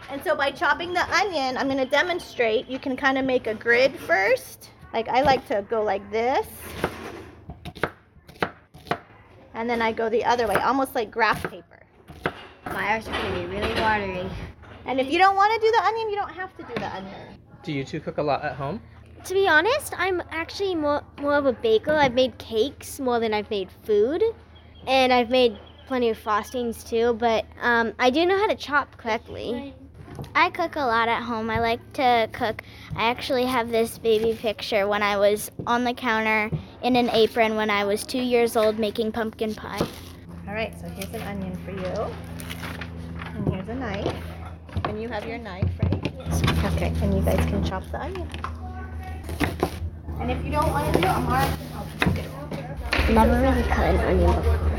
[0.09, 2.69] And so by chopping the onion, I'm going to demonstrate.
[2.69, 4.69] You can kind of make a grid first.
[4.93, 6.47] Like I like to go like this.
[9.53, 11.81] And then I go the other way, almost like graph paper.
[12.65, 14.29] My eyes are going to be really watery.
[14.85, 16.95] And if you don't want to do the onion, you don't have to do the
[16.95, 17.39] onion.
[17.63, 18.79] Do you two cook a lot at home?
[19.25, 21.93] To be honest, I'm actually more, more of a baker.
[21.93, 24.23] I've made cakes more than I've made food.
[24.85, 25.57] And I've made
[25.87, 29.73] plenty of frostings too, but um, I do know how to chop correctly.
[30.35, 31.49] I cook a lot at home.
[31.49, 32.61] I like to cook.
[32.95, 37.55] I actually have this baby picture when I was on the counter in an apron
[37.55, 39.85] when I was two years old making pumpkin pie.
[40.47, 42.13] All right, so here's an onion for you.
[43.25, 44.15] And here's a knife.
[44.83, 46.13] And you have your knife, right?
[46.19, 46.43] Yes.
[46.75, 48.29] Okay, and you guys can chop the onion.
[50.19, 53.13] And if you don't want to do it, Amara can help you.
[53.13, 54.75] Never really cut an onion before.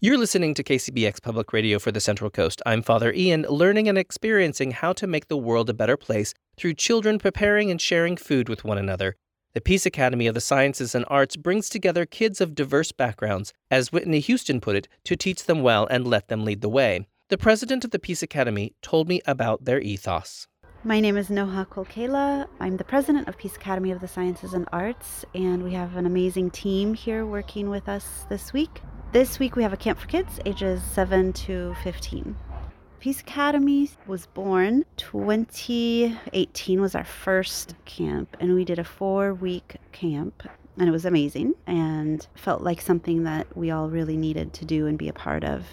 [0.00, 2.62] You're listening to KCBX Public Radio for the Central Coast.
[2.64, 6.74] I'm Father Ian, learning and experiencing how to make the world a better place through
[6.74, 9.16] children preparing and sharing food with one another.
[9.54, 13.90] The Peace Academy of the Sciences and Arts brings together kids of diverse backgrounds, as
[13.90, 17.08] Whitney Houston put it, to teach them well and let them lead the way.
[17.28, 20.46] The president of the Peace Academy told me about their ethos.
[20.88, 22.48] My name is Noha Kolkela.
[22.60, 26.06] I'm the president of Peace Academy of the Sciences and Arts, and we have an
[26.06, 28.80] amazing team here working with us this week.
[29.12, 32.34] This week we have a camp for kids ages 7 to 15.
[33.00, 39.76] Peace Academy was born 2018 was our first camp and we did a 4 week
[39.92, 44.64] camp and it was amazing and felt like something that we all really needed to
[44.64, 45.66] do and be a part of.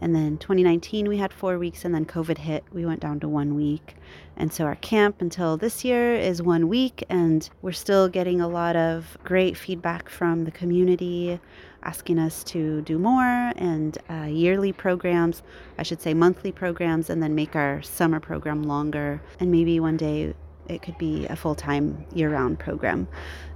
[0.00, 2.64] And then 2019, we had four weeks, and then COVID hit.
[2.72, 3.96] We went down to one week.
[4.36, 8.48] And so our camp until this year is one week, and we're still getting a
[8.48, 11.38] lot of great feedback from the community
[11.82, 15.42] asking us to do more and uh, yearly programs,
[15.78, 19.20] I should say monthly programs, and then make our summer program longer.
[19.38, 20.34] And maybe one day
[20.70, 23.08] it could be a full time year round program.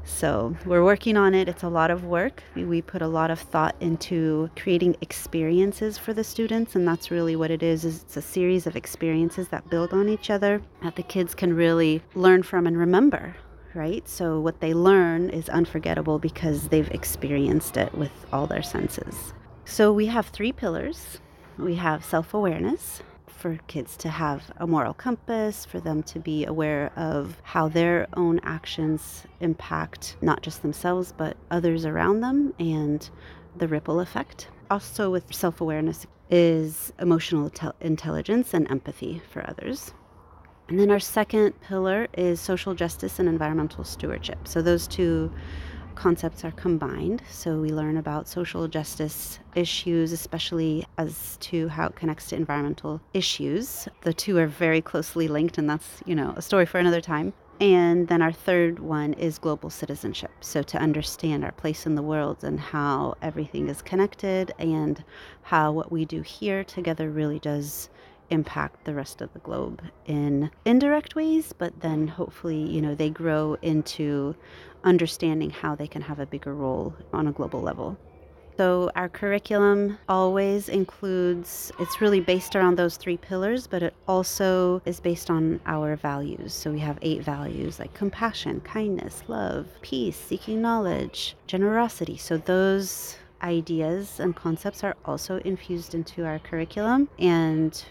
[0.05, 1.49] So we're working on it.
[1.49, 2.43] It's a lot of work.
[2.55, 7.37] We, put a lot of thought into creating experiences for the students, and that's really
[7.37, 7.85] what it is.
[7.85, 11.55] Is it's a series of experiences that build on each other that the kids can
[11.55, 13.35] really learn from and remember.
[13.75, 14.07] Right?
[14.09, 19.33] So what they learn is unforgettable because they've experienced it with all their senses.
[19.65, 21.19] So we have three pillars.
[21.59, 23.03] We have self-awareness,
[23.45, 28.07] for kids to have a moral compass, for them to be aware of how their
[28.15, 33.11] own actions impact not just themselves, but others around them and
[33.55, 34.49] the ripple effect.
[34.71, 39.93] Also, with self awareness, is emotional tel- intelligence and empathy for others.
[40.71, 44.49] And then our second pillar is social justice and environmental stewardship.
[44.49, 45.31] So, those two
[45.95, 47.23] concepts are combined.
[47.31, 53.01] So we learn about social justice issues, especially as to how it connects to environmental
[53.13, 53.89] issues.
[54.03, 57.33] The two are very closely linked, and that's, you know, a story for another time.
[57.61, 60.33] And then our third one is global citizenship.
[60.41, 65.03] So to understand our place in the world and how everything is connected and
[65.43, 67.91] how what we do here together really does
[68.31, 73.11] impact the rest of the globe in indirect ways, but then hopefully, you know, they
[73.11, 74.35] grow into
[74.83, 77.97] understanding how they can have a bigger role on a global level.
[78.57, 84.81] So, our curriculum always includes, it's really based around those three pillars, but it also
[84.85, 86.55] is based on our values.
[86.55, 92.17] So, we have eight values like compassion, kindness, love, peace, seeking knowledge, generosity.
[92.17, 97.85] So, those ideas and concepts are also infused into our curriculum and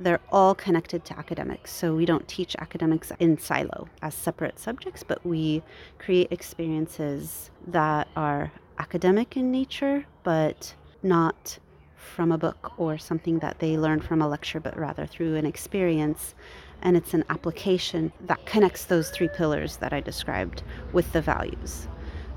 [0.00, 1.72] they're all connected to academics.
[1.72, 5.62] So we don't teach academics in silo as separate subjects, but we
[5.98, 11.58] create experiences that are academic in nature, but not
[11.96, 15.46] from a book or something that they learn from a lecture, but rather through an
[15.46, 16.34] experience.
[16.80, 21.88] And it's an application that connects those three pillars that I described with the values.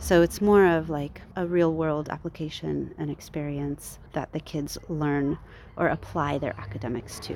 [0.01, 5.37] So it's more of like a real world application and experience that the kids learn
[5.77, 7.35] or apply their academics to.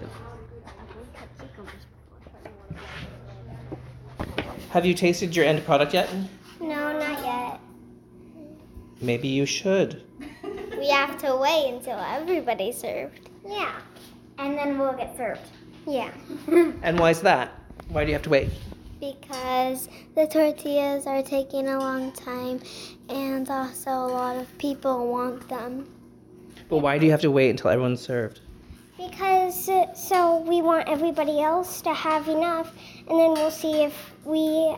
[4.71, 6.09] Have you tasted your end product yet?
[6.59, 7.59] No, not yet.
[8.99, 10.03] Maybe you should.
[10.77, 13.29] We have to wait until everybody's served.
[13.47, 13.79] Yeah.
[14.39, 15.47] And then we'll get served.
[15.87, 16.11] Yeah.
[16.81, 17.51] And why is that?
[17.89, 18.49] Why do you have to wait?
[18.99, 22.61] Because the tortillas are taking a long time
[23.09, 25.87] and also a lot of people want them.
[26.69, 28.41] But why do you have to wait until everyone's served?
[28.97, 32.73] Because uh, so we want everybody else to have enough
[33.07, 34.75] and then we'll see if we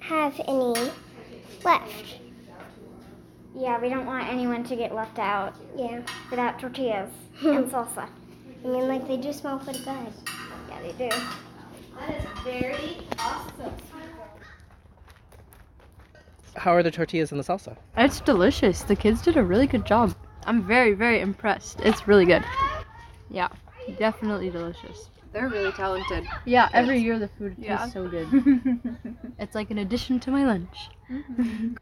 [0.00, 0.90] have any
[1.64, 2.18] left.
[3.56, 5.54] Yeah, we don't want anyone to get left out.
[5.76, 6.02] Yeah.
[6.30, 7.10] Without tortillas
[7.42, 8.08] and salsa.
[8.64, 10.12] I mean, like they do smell pretty good.
[10.68, 11.16] Yeah, they do.
[12.00, 13.74] That is very awesome.
[16.56, 17.76] How are the tortillas and the salsa?
[17.96, 18.82] It's delicious.
[18.82, 20.14] The kids did a really good job.
[20.46, 21.80] I'm very, very impressed.
[21.80, 22.42] It's really good.
[23.30, 23.48] Yeah,
[23.98, 25.10] definitely delicious.
[25.32, 26.26] They're really talented.
[26.44, 28.28] Yeah, every year the food tastes so good.
[29.38, 30.88] it's like an addition to my lunch.
[31.10, 31.74] Mm-hmm.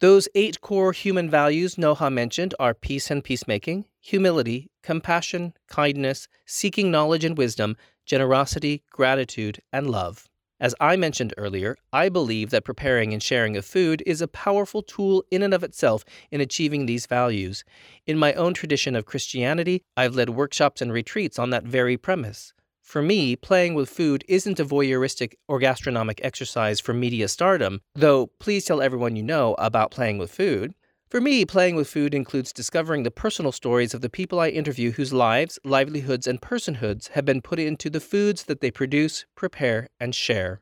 [0.00, 6.90] Those eight core human values Noha mentioned are peace and peacemaking, humility, compassion, kindness, seeking
[6.90, 10.28] knowledge and wisdom, generosity, gratitude, and love.
[10.60, 14.82] As I mentioned earlier, I believe that preparing and sharing of food is a powerful
[14.82, 17.64] tool in and of itself in achieving these values.
[18.06, 22.54] In my own tradition of Christianity, I've led workshops and retreats on that very premise.
[22.80, 28.28] For me, playing with food isn't a voyeuristic or gastronomic exercise for media stardom, though
[28.38, 30.74] please tell everyone you know about playing with food.
[31.14, 34.90] For me, playing with food includes discovering the personal stories of the people I interview
[34.90, 39.86] whose lives, livelihoods, and personhoods have been put into the foods that they produce, prepare,
[40.00, 40.60] and share.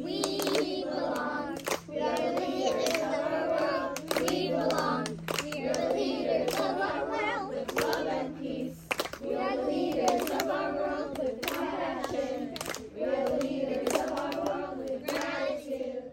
[0.00, 1.58] We belong.
[1.88, 4.30] We are the leaders of our world.
[4.30, 5.06] We belong.
[5.42, 8.76] We are the leaders of our world with love and peace.
[9.20, 12.54] We are the leaders of our world with compassion.
[12.96, 16.04] We are the leaders of our world with gratitude.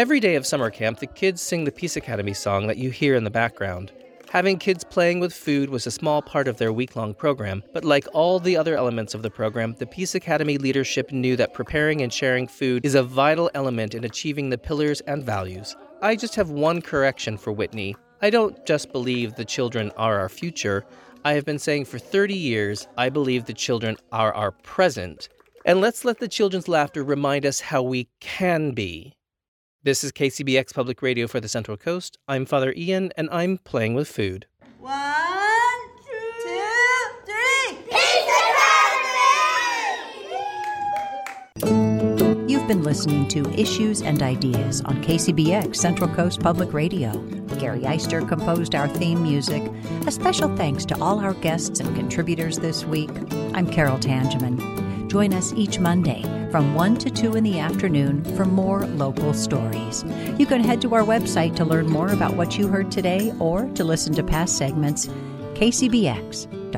[0.00, 3.14] Every day of summer camp, the kids sing the Peace Academy song that you hear
[3.16, 3.92] in the background.
[4.30, 7.84] Having kids playing with food was a small part of their week long program, but
[7.84, 12.00] like all the other elements of the program, the Peace Academy leadership knew that preparing
[12.00, 15.76] and sharing food is a vital element in achieving the pillars and values.
[16.00, 17.94] I just have one correction for Whitney.
[18.22, 20.86] I don't just believe the children are our future.
[21.26, 25.28] I have been saying for 30 years, I believe the children are our present.
[25.66, 29.12] And let's let the children's laughter remind us how we can be.
[29.82, 32.18] This is KCBX Public Radio for the Central Coast.
[32.28, 34.44] I'm Father Ian, and I'm playing with food.
[34.78, 34.92] One,
[36.04, 37.78] two, three.
[42.46, 47.18] You've been listening to Issues and Ideas on KCBX Central Coast Public Radio.
[47.58, 49.62] Gary Eister composed our theme music.
[50.06, 53.10] A special thanks to all our guests and contributors this week.
[53.54, 54.58] I'm Carol Tangeman.
[55.10, 60.04] Join us each Monday from 1 to 2 in the afternoon for more local stories.
[60.38, 63.64] You can head to our website to learn more about what you heard today or
[63.70, 65.08] to listen to past segments,
[65.54, 66.70] kcbx.org.